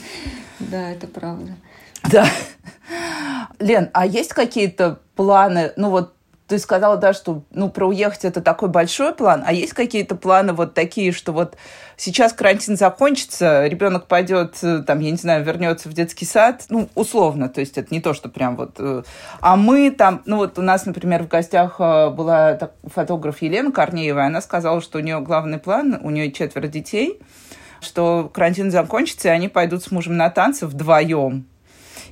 Да, 0.59 0.91
это 0.91 1.07
правда. 1.07 1.53
Да. 2.11 2.25
Лен, 3.59 3.89
а 3.93 4.05
есть 4.05 4.33
какие-то 4.33 4.99
планы, 5.15 5.73
ну 5.75 5.89
вот 5.89 6.13
ты 6.47 6.59
сказала, 6.59 6.95
да, 6.95 7.13
что 7.13 7.43
ну, 7.51 7.69
про 7.69 7.87
уехать 7.87 8.23
это 8.23 8.41
такой 8.41 8.69
большой 8.69 9.13
план, 9.13 9.43
а 9.45 9.51
есть 9.51 9.73
какие-то 9.73 10.15
планы 10.15 10.53
вот 10.53 10.73
такие, 10.73 11.11
что 11.11 11.33
вот 11.33 11.57
сейчас 11.97 12.31
карантин 12.31 12.77
закончится, 12.77 13.67
ребенок 13.67 14.07
пойдет, 14.07 14.57
э, 14.61 14.79
там, 14.87 14.99
я 14.99 15.11
не 15.11 15.17
знаю, 15.17 15.43
вернется 15.43 15.89
в 15.89 15.93
детский 15.93 16.25
сад, 16.25 16.63
ну, 16.69 16.87
условно, 16.95 17.49
то 17.49 17.59
есть 17.59 17.77
это 17.77 17.93
не 17.93 17.99
то, 17.99 18.13
что 18.13 18.29
прям 18.29 18.55
вот... 18.55 18.75
Э, 18.79 19.03
а 19.41 19.57
мы 19.57 19.91
там, 19.91 20.21
ну 20.25 20.37
вот 20.37 20.57
у 20.57 20.61
нас, 20.61 20.85
например, 20.85 21.23
в 21.23 21.27
гостях 21.27 21.75
э, 21.79 22.09
была 22.11 22.53
так, 22.53 22.71
фотограф 22.85 23.41
Елена 23.41 23.73
Корнеева, 23.73 24.23
она 24.23 24.39
сказала, 24.39 24.81
что 24.81 24.99
у 24.99 25.01
нее 25.01 25.19
главный 25.19 25.57
план, 25.57 25.99
у 26.01 26.09
нее 26.11 26.31
четверо 26.31 26.67
детей, 26.67 27.19
что 27.81 28.29
карантин 28.33 28.71
закончится, 28.71 29.29
и 29.29 29.31
они 29.31 29.47
пойдут 29.47 29.83
с 29.83 29.91
мужем 29.91 30.17
на 30.17 30.29
танцы 30.29 30.67
вдвоем. 30.67 31.45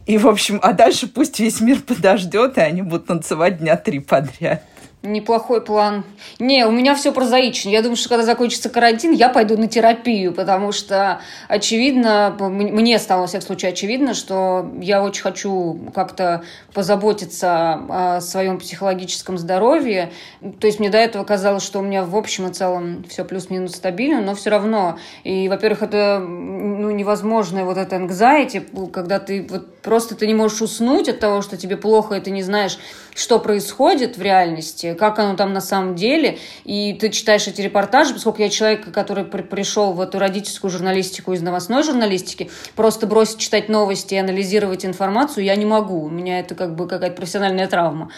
И, 0.05 0.17
в 0.17 0.27
общем, 0.27 0.59
а 0.61 0.73
дальше 0.73 1.07
пусть 1.07 1.39
весь 1.39 1.61
мир 1.61 1.81
подождет, 1.81 2.57
и 2.57 2.61
они 2.61 2.81
будут 2.81 3.07
танцевать 3.07 3.57
дня 3.59 3.75
три 3.75 3.99
подряд. 3.99 4.63
Неплохой 5.01 5.61
план. 5.61 6.03
Не, 6.39 6.65
у 6.65 6.71
меня 6.71 6.95
все 6.95 7.13
прозаично. 7.13 7.69
Я 7.69 7.81
думаю, 7.81 7.95
что 7.95 8.09
когда 8.09 8.25
закончится 8.25 8.69
карантин, 8.69 9.13
я 9.13 9.29
пойду 9.29 9.57
на 9.57 9.67
терапию, 9.67 10.33
потому 10.33 10.73
что, 10.73 11.21
очевидно, 11.47 12.35
мне 12.39 12.99
стало, 12.99 13.21
во 13.21 13.27
всяком 13.27 13.47
случае, 13.47 13.71
очевидно, 13.71 14.13
что 14.13 14.69
я 14.81 15.01
очень 15.01 15.21
хочу 15.21 15.79
как-то 15.93 16.43
позаботиться 16.73 17.79
о 17.87 18.21
своем 18.21 18.59
психологическом 18.59 19.37
здоровье. 19.37 20.11
То 20.59 20.67
есть 20.67 20.79
мне 20.79 20.89
до 20.89 20.97
этого 20.97 21.23
казалось, 21.23 21.63
что 21.63 21.79
у 21.79 21.83
меня 21.83 22.03
в 22.03 22.15
общем 22.17 22.47
и 22.47 22.53
целом 22.53 23.05
все 23.07 23.23
плюс-минус 23.23 23.73
стабильно, 23.73 24.19
но 24.21 24.35
все 24.35 24.49
равно. 24.49 24.99
И, 25.23 25.47
во-первых, 25.47 25.83
это 25.83 26.19
ну, 26.19 26.91
невозможное 26.91 27.63
вот 27.63 27.77
это 27.77 27.95
anxiety, 27.95 28.89
когда 28.91 29.19
ты 29.19 29.47
вот 29.49 29.77
просто 29.77 30.15
ты 30.15 30.27
не 30.27 30.33
можешь 30.33 30.61
уснуть 30.61 31.07
от 31.07 31.19
того, 31.19 31.41
что 31.41 31.55
тебе 31.55 31.77
плохо, 31.77 32.15
и 32.15 32.19
ты 32.19 32.31
не 32.31 32.43
знаешь, 32.43 32.77
что 33.15 33.39
происходит 33.39 34.17
в 34.17 34.21
реальности, 34.21 34.93
как 34.93 35.17
оно 35.19 35.35
там 35.35 35.53
на 35.53 35.61
самом 35.61 35.95
деле, 35.95 36.37
и 36.65 36.93
ты 36.93 37.09
читаешь 37.09 37.47
эти 37.47 37.61
репортажи, 37.61 38.13
поскольку 38.13 38.41
я 38.41 38.49
человек, 38.49 38.91
который 38.91 39.23
при 39.23 39.41
пришел 39.41 39.93
в 39.93 40.01
эту 40.01 40.19
родительскую 40.19 40.69
журналистику 40.69 41.31
из 41.31 41.41
новостной 41.41 41.81
журналистики, 41.81 42.51
просто 42.75 43.07
бросить 43.07 43.37
читать 43.37 43.69
новости 43.69 44.15
и 44.15 44.17
анализировать 44.17 44.85
информацию 44.85 45.45
я 45.45 45.55
не 45.55 45.65
могу, 45.65 46.03
у 46.03 46.09
меня 46.09 46.39
это 46.39 46.55
как 46.55 46.75
бы 46.75 46.87
какая-то 46.87 47.15
профессиональная 47.15 47.67
травма. 47.67 48.11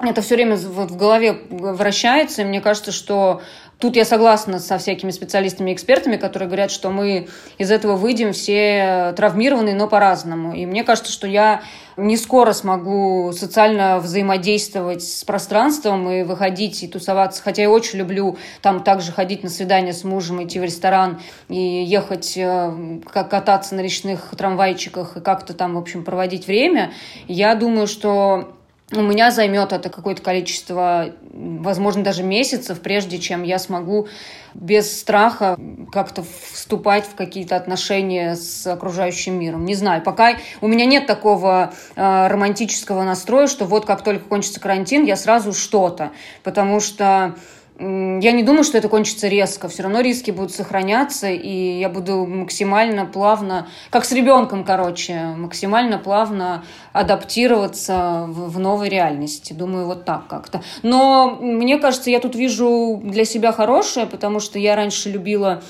Это 0.00 0.22
все 0.22 0.36
время 0.36 0.56
в 0.56 0.96
голове 0.96 1.40
вращается, 1.50 2.42
и 2.42 2.44
мне 2.44 2.60
кажется, 2.60 2.92
что 2.92 3.42
Тут 3.80 3.94
я 3.94 4.04
согласна 4.04 4.58
со 4.58 4.76
всякими 4.76 5.12
специалистами 5.12 5.70
и 5.70 5.74
экспертами, 5.74 6.16
которые 6.16 6.48
говорят, 6.48 6.72
что 6.72 6.90
мы 6.90 7.28
из 7.58 7.70
этого 7.70 7.94
выйдем 7.94 8.32
все 8.32 9.14
травмированные, 9.16 9.76
но 9.76 9.86
по-разному. 9.86 10.52
И 10.52 10.66
мне 10.66 10.82
кажется, 10.82 11.12
что 11.12 11.28
я 11.28 11.62
не 11.96 12.16
скоро 12.16 12.52
смогу 12.52 13.32
социально 13.32 14.00
взаимодействовать 14.00 15.04
с 15.04 15.22
пространством 15.22 16.10
и 16.10 16.24
выходить 16.24 16.82
и 16.82 16.88
тусоваться. 16.88 17.40
Хотя 17.40 17.62
я 17.62 17.70
очень 17.70 18.00
люблю 18.00 18.36
там 18.62 18.82
также 18.82 19.12
ходить 19.12 19.44
на 19.44 19.48
свидание 19.48 19.92
с 19.92 20.02
мужем, 20.02 20.42
идти 20.42 20.58
в 20.58 20.64
ресторан 20.64 21.20
и 21.48 21.84
ехать, 21.84 22.36
э, 22.36 23.00
как 23.12 23.30
кататься 23.30 23.76
на 23.76 23.80
речных 23.80 24.34
трамвайчиках 24.36 25.18
и 25.18 25.20
как-то 25.20 25.54
там, 25.54 25.74
в 25.74 25.78
общем, 25.78 26.04
проводить 26.04 26.48
время. 26.48 26.92
Я 27.28 27.54
думаю, 27.54 27.86
что 27.86 28.57
у 28.92 29.02
меня 29.02 29.30
займет 29.30 29.72
это 29.72 29.90
какое-то 29.90 30.22
количество, 30.22 31.12
возможно, 31.30 32.02
даже 32.02 32.22
месяцев, 32.22 32.80
прежде 32.80 33.18
чем 33.18 33.42
я 33.42 33.58
смогу 33.58 34.08
без 34.54 35.00
страха 35.00 35.58
как-то 35.92 36.24
вступать 36.52 37.04
в 37.04 37.14
какие-то 37.14 37.56
отношения 37.56 38.34
с 38.34 38.66
окружающим 38.66 39.38
миром. 39.38 39.66
Не 39.66 39.74
знаю, 39.74 40.02
пока 40.02 40.36
у 40.62 40.68
меня 40.68 40.86
нет 40.86 41.06
такого 41.06 41.74
э, 41.96 42.26
романтического 42.28 43.02
настроя, 43.02 43.46
что 43.46 43.66
вот 43.66 43.84
как 43.84 44.02
только 44.02 44.24
кончится 44.24 44.58
карантин, 44.58 45.04
я 45.04 45.16
сразу 45.16 45.52
что-то, 45.52 46.12
потому 46.42 46.80
что 46.80 47.34
я 47.80 48.32
не 48.32 48.42
думаю, 48.42 48.64
что 48.64 48.76
это 48.76 48.88
кончится 48.88 49.28
резко. 49.28 49.68
Все 49.68 49.84
равно 49.84 50.00
риски 50.00 50.32
будут 50.32 50.52
сохраняться, 50.52 51.28
и 51.28 51.78
я 51.78 51.88
буду 51.88 52.26
максимально 52.26 53.06
плавно, 53.06 53.68
как 53.90 54.04
с 54.04 54.10
ребенком, 54.12 54.64
короче, 54.64 55.34
максимально 55.36 55.98
плавно 55.98 56.64
адаптироваться 56.92 58.24
в, 58.26 58.50
в 58.50 58.58
новой 58.58 58.88
реальности. 58.88 59.52
Думаю, 59.52 59.86
вот 59.86 60.04
так 60.04 60.26
как-то. 60.26 60.62
Но 60.82 61.38
мне 61.40 61.78
кажется, 61.78 62.10
я 62.10 62.18
тут 62.18 62.34
вижу 62.34 63.00
для 63.04 63.24
себя 63.24 63.52
хорошее, 63.52 64.06
потому 64.06 64.40
что 64.40 64.58
я 64.58 64.74
раньше 64.74 65.08
любила 65.08 65.62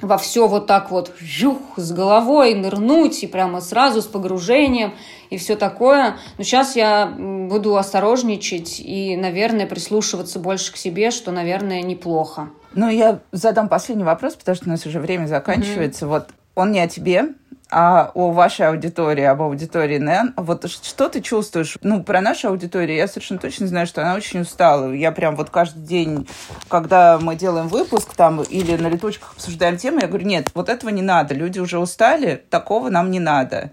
во 0.00 0.16
все 0.16 0.46
вот 0.46 0.66
так 0.66 0.90
вот 0.90 1.12
жух, 1.20 1.58
с 1.76 1.92
головой 1.92 2.54
нырнуть 2.54 3.22
и 3.24 3.26
прямо 3.26 3.60
сразу 3.60 4.00
с 4.00 4.06
погружением 4.06 4.94
и 5.30 5.38
все 5.38 5.56
такое. 5.56 6.16
Но 6.38 6.44
сейчас 6.44 6.76
я 6.76 7.06
буду 7.06 7.76
осторожничать 7.76 8.80
и, 8.80 9.16
наверное, 9.16 9.66
прислушиваться 9.66 10.38
больше 10.38 10.72
к 10.72 10.76
себе, 10.76 11.10
что, 11.10 11.32
наверное, 11.32 11.82
неплохо. 11.82 12.50
Ну, 12.74 12.88
я 12.88 13.20
задам 13.32 13.68
последний 13.68 14.04
вопрос, 14.04 14.34
потому 14.34 14.54
что 14.54 14.66
у 14.66 14.70
нас 14.70 14.86
уже 14.86 15.00
время 15.00 15.26
заканчивается. 15.26 16.04
Mm-hmm. 16.04 16.08
Вот 16.08 16.28
он 16.54 16.72
не 16.72 16.80
о 16.80 16.88
тебе, 16.88 17.30
а 17.70 18.10
о 18.14 18.30
вашей 18.30 18.66
аудитории, 18.66 19.24
об 19.24 19.42
аудитории 19.42 19.98
НЭН. 19.98 20.34
Вот 20.36 20.70
что 20.70 21.08
ты 21.08 21.20
чувствуешь? 21.20 21.76
Ну, 21.82 22.02
про 22.02 22.20
нашу 22.20 22.48
аудиторию 22.48 22.96
я 22.96 23.08
совершенно 23.08 23.40
точно 23.40 23.66
знаю, 23.66 23.86
что 23.86 24.02
она 24.02 24.14
очень 24.14 24.40
устала. 24.40 24.92
Я 24.92 25.12
прям 25.12 25.36
вот 25.36 25.50
каждый 25.50 25.82
день, 25.82 26.26
когда 26.68 27.18
мы 27.18 27.36
делаем 27.36 27.68
выпуск 27.68 28.14
там 28.14 28.42
или 28.42 28.76
на 28.76 28.88
летучках 28.88 29.32
обсуждаем 29.34 29.76
темы, 29.76 30.00
я 30.02 30.08
говорю, 30.08 30.26
нет, 30.26 30.50
вот 30.54 30.68
этого 30.68 30.90
не 30.90 31.02
надо. 31.02 31.34
Люди 31.34 31.58
уже 31.58 31.78
устали, 31.78 32.42
такого 32.48 32.88
нам 32.88 33.10
не 33.10 33.20
надо. 33.20 33.70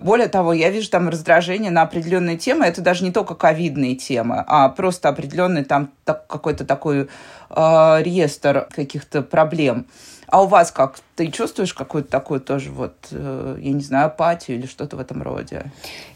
Более 0.00 0.28
того, 0.28 0.52
я 0.52 0.70
вижу 0.70 0.90
там 0.90 1.08
раздражение 1.08 1.70
на 1.70 1.82
определенные 1.82 2.36
темы. 2.36 2.66
Это 2.66 2.80
даже 2.80 3.04
не 3.04 3.12
только 3.12 3.34
ковидные 3.34 3.94
темы, 3.94 4.44
а 4.46 4.68
просто 4.68 5.08
определенный 5.08 5.64
там 5.64 5.90
так, 6.04 6.26
какой-то 6.26 6.64
такой 6.64 7.08
э, 7.50 8.02
реестр 8.02 8.68
каких-то 8.74 9.22
проблем. 9.22 9.86
А 10.28 10.42
у 10.42 10.46
вас 10.46 10.72
как? 10.72 10.96
Ты 11.14 11.28
чувствуешь 11.28 11.72
какую-то 11.72 12.10
такую 12.10 12.40
тоже 12.40 12.70
вот, 12.70 12.94
э, 13.10 13.58
я 13.60 13.72
не 13.72 13.80
знаю, 13.80 14.06
апатию 14.06 14.58
или 14.58 14.66
что-то 14.66 14.96
в 14.96 15.00
этом 15.00 15.22
роде? 15.22 15.66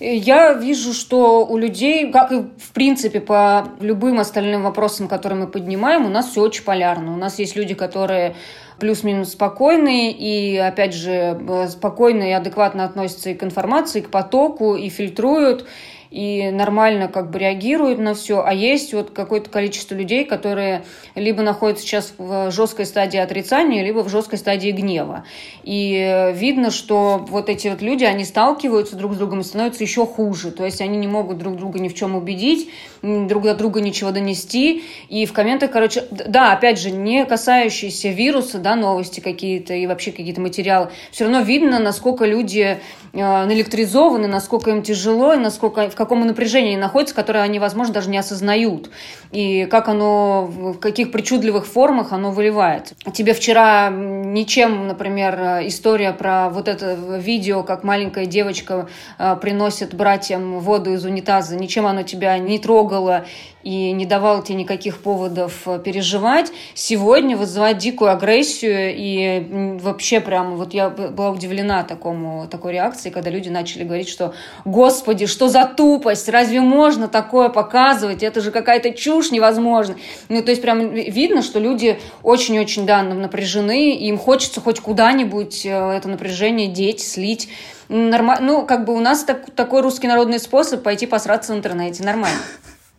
Я 0.01 0.55
вижу, 0.55 0.93
что 0.93 1.47
у 1.47 1.57
людей, 1.57 2.11
как 2.11 2.33
и 2.33 2.37
в 2.37 2.73
принципе 2.73 3.21
по 3.21 3.69
любым 3.81 4.19
остальным 4.19 4.63
вопросам, 4.63 5.09
которые 5.09 5.41
мы 5.41 5.47
поднимаем, 5.47 6.07
у 6.07 6.09
нас 6.09 6.29
все 6.29 6.43
очень 6.43 6.65
полярно. 6.65 7.13
У 7.15 7.17
нас 7.17 7.39
есть 7.39 7.55
люди, 7.57 7.75
которые 7.75 8.35
плюс-минус 8.81 9.33
спокойные 9.33 10.11
и, 10.13 10.57
опять 10.57 10.95
же, 10.95 11.39
э, 11.41 11.69
спокойно 11.69 12.25
и 12.25 12.33
адекватно 12.33 12.85
относятся 12.85 13.31
и 13.31 13.35
к 13.35 13.45
информации, 13.45 14.01
и 14.01 14.03
к 14.03 14.11
потоку, 14.11 14.75
и 14.75 14.89
фильтруют, 14.89 15.67
и 16.11 16.51
нормально 16.51 17.09
как 17.09 17.31
бы 17.31 17.39
реагируют 17.39 17.99
на 17.99 18.15
все, 18.15 18.43
а 18.45 18.53
есть 18.53 18.93
вот 18.93 19.11
какое-то 19.11 19.49
количество 19.49 19.95
людей, 19.95 20.25
которые 20.25 20.85
либо 21.15 21.43
находятся 21.43 21.85
сейчас 21.85 22.15
в 22.19 22.51
жесткой 22.51 22.87
стадии 22.87 23.19
отрицания, 23.19 23.85
либо 23.85 24.01
в 24.01 24.09
жесткой 24.09 24.39
стадии 24.39 24.71
гнева. 24.71 25.25
И 25.63 26.33
видно, 26.35 26.71
что 26.71 27.25
вот 27.29 27.49
эти 27.49 27.69
вот 27.69 27.81
люди, 27.81 28.05
они 28.05 28.25
сталкиваются 28.25 28.97
друг 28.97 29.15
с 29.15 29.17
другом 29.17 29.41
и 29.41 29.45
становятся 29.45 29.85
еще 29.85 30.05
хуже. 30.05 30.51
То 30.51 30.65
есть 30.65 30.81
они 30.81 30.97
не 30.99 31.07
могут 31.07 31.39
друг 31.39 31.57
друга 31.57 31.79
ни 31.79 31.89
в 31.89 31.95
чем 31.95 32.17
убедить, 32.17 32.71
друг 33.03 33.45
до 33.45 33.55
друга 33.55 33.81
ничего 33.81 34.11
донести. 34.11 34.85
И 35.09 35.27
в 35.27 35.33
комментах, 35.33 35.71
короче, 35.71 36.05
да, 36.11 36.53
опять 36.53 36.81
же, 36.81 36.91
не 36.91 37.25
касающиеся 37.25 38.09
вируса, 38.09 38.59
да, 38.59 38.75
новости 38.75 39.21
какие-то 39.21 39.75
и 39.75 39.87
вообще 39.87 40.11
какие-то 40.11 40.41
материалы, 40.41 40.91
все 41.13 41.25
равно 41.25 41.41
видно, 41.41 41.79
насколько 41.79 42.25
люди 42.25 42.79
э, 43.13 43.19
наэлектризованы, 43.19 44.27
насколько 44.27 44.71
им 44.71 44.83
тяжело, 44.83 45.35
и 45.35 45.37
насколько 45.37 45.89
в 45.89 45.95
каком 46.01 46.27
напряжении 46.27 46.71
они 46.71 46.79
находятся, 46.79 47.15
которое 47.15 47.45
они, 47.45 47.59
возможно, 47.59 47.93
даже 47.93 48.09
не 48.09 48.17
осознают. 48.17 48.89
И 49.33 49.67
как 49.67 49.87
оно, 49.89 50.47
в 50.47 50.79
каких 50.79 51.13
причудливых 51.13 51.67
формах 51.67 52.13
оно 52.13 52.31
выливается. 52.31 52.95
Тебе 53.13 53.35
вчера 53.35 53.91
ничем, 53.91 54.89
например, 54.89 55.61
история 55.67 56.13
про 56.15 56.49
вот 56.49 56.69
это 56.69 56.95
видео, 56.95 57.63
как 57.65 57.85
маленькая 57.85 58.25
девочка 58.25 58.89
э, 59.19 59.37
приносит 59.43 59.93
братьям 59.93 60.61
воду 60.61 60.95
из 60.95 61.05
унитаза, 61.05 61.55
ничем 61.55 61.85
оно 61.85 62.03
тебя 62.03 62.39
не 62.39 62.59
трогало 62.59 63.27
и 63.63 63.93
не 63.93 64.07
давал 64.07 64.43
тебе 64.43 64.57
никаких 64.57 64.99
поводов 64.99 65.67
э, 65.67 65.79
переживать, 65.85 66.51
сегодня 66.75 67.37
вызывает 67.37 67.79
дикую 67.79 68.11
агрессию 68.11 68.95
и 68.97 69.79
вообще 69.81 70.21
прям 70.21 70.57
вот 70.57 70.73
я 70.73 70.89
была 70.89 71.31
удивлена 71.31 71.85
такому, 71.85 72.47
такой 72.49 72.73
реакции, 72.73 73.11
когда 73.11 73.31
люди 73.31 73.49
начали 73.49 73.85
говорить, 73.85 74.09
что 74.09 74.35
«Господи, 74.65 75.27
что 75.27 75.49
за 75.49 75.65
тупость? 75.65 76.29
Разве 76.29 76.61
можно 76.61 77.09
такое 77.09 77.49
показывать? 77.49 78.23
Это 78.23 78.41
же 78.41 78.51
какая-то 78.51 78.93
чушь 78.93 79.31
невозможная». 79.31 79.97
Ну, 80.29 80.43
то 80.43 80.51
есть 80.51 80.63
прям 80.63 80.91
видно, 80.91 81.43
что 81.43 81.59
люди 81.59 81.99
очень-очень, 82.23 82.87
да, 82.87 83.03
напряжены, 83.03 83.97
им 83.97 84.19
хочется 84.19 84.61
хоть 84.61 84.81
куда-нибудь 84.81 85.67
э, 85.67 85.71
это 85.71 86.09
напряжение 86.09 86.69
деть, 86.69 87.01
слить. 87.01 87.49
Нормально, 87.89 88.47
ну, 88.47 88.67
как 88.67 88.85
бы 88.85 88.95
у 88.95 89.01
нас 89.01 89.25
так, 89.25 89.51
такой 89.51 89.83
русский 89.83 90.07
народный 90.07 90.39
способ 90.39 90.83
пойти 90.83 91.07
посраться 91.07 91.53
в 91.53 91.57
интернете. 91.57 92.05
Нормально. 92.05 92.39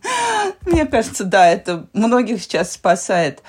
Мне 0.66 0.86
кажется, 0.86 1.24
да, 1.24 1.48
это 1.48 1.86
многих 1.92 2.42
сейчас 2.42 2.72
спасает. 2.72 3.42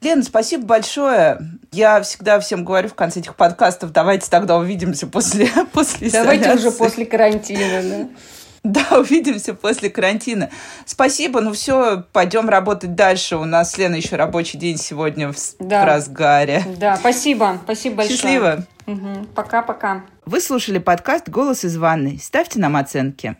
Лена, 0.00 0.22
спасибо 0.22 0.64
большое. 0.64 1.38
Я 1.70 2.02
всегда 2.02 2.40
всем 2.40 2.64
говорю 2.64 2.88
в 2.88 2.94
конце 2.94 3.20
этих 3.20 3.36
подкастов, 3.36 3.92
давайте 3.92 4.28
тогда 4.28 4.56
увидимся 4.56 5.06
после, 5.06 5.48
после 5.72 6.10
Давайте 6.10 6.44
изоляции. 6.44 6.68
уже 6.68 6.76
после 6.76 7.06
карантина, 7.06 7.82
да. 7.82 8.08
Да, 8.64 8.98
увидимся 8.98 9.54
после 9.54 9.90
карантина. 9.90 10.48
Спасибо, 10.86 11.40
ну 11.40 11.52
все, 11.52 12.04
пойдем 12.12 12.48
работать 12.48 12.94
дальше. 12.94 13.36
У 13.36 13.44
нас, 13.44 13.76
Лена, 13.76 13.96
еще 13.96 14.14
рабочий 14.14 14.56
день 14.56 14.78
сегодня 14.78 15.32
в, 15.32 15.36
да. 15.58 15.82
в 15.82 15.86
разгаре. 15.86 16.62
Да, 16.78 16.96
спасибо, 16.96 17.58
спасибо 17.64 17.96
большое. 17.96 18.16
Счастливо. 18.16 18.66
Угу. 18.86 19.26
Пока-пока. 19.34 20.02
Вы 20.26 20.40
слушали 20.40 20.78
подкаст 20.78 21.28
«Голос 21.28 21.64
из 21.64 21.76
ванной». 21.76 22.20
Ставьте 22.22 22.60
нам 22.60 22.76
оценки. 22.76 23.36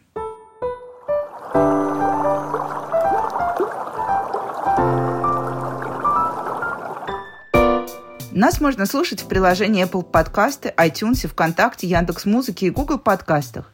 Нас 8.43 8.61
можно 8.61 8.87
слушать 8.87 9.23
в 9.23 9.29
приложении 9.29 9.85
Apple 9.85 10.05
Podcasts, 10.05 10.75
iTunes, 10.75 11.29
ВКонтакте, 11.29 11.87
Яндекс.Музыке 11.87 12.67
и 12.67 12.71
Google 12.71 12.99
подкастах. 12.99 13.71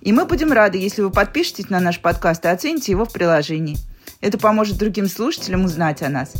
И 0.00 0.12
мы 0.12 0.24
будем 0.24 0.50
рады, 0.50 0.76
если 0.76 1.02
вы 1.02 1.12
подпишетесь 1.12 1.70
на 1.70 1.78
наш 1.78 2.00
подкаст 2.00 2.44
и 2.44 2.48
оцените 2.48 2.90
его 2.90 3.04
в 3.04 3.12
приложении. 3.12 3.78
Это 4.20 4.36
поможет 4.36 4.76
другим 4.76 5.06
слушателям 5.06 5.64
узнать 5.64 6.02
о 6.02 6.08
нас. 6.08 6.32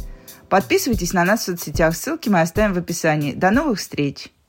Подписывайтесь 0.48 1.12
на 1.12 1.22
нас 1.22 1.42
в 1.42 1.44
соцсетях, 1.44 1.94
ссылки 1.94 2.28
мы 2.28 2.40
оставим 2.40 2.74
в 2.74 2.78
описании. 2.78 3.32
До 3.32 3.52
новых 3.52 3.78
встреч! 3.78 4.32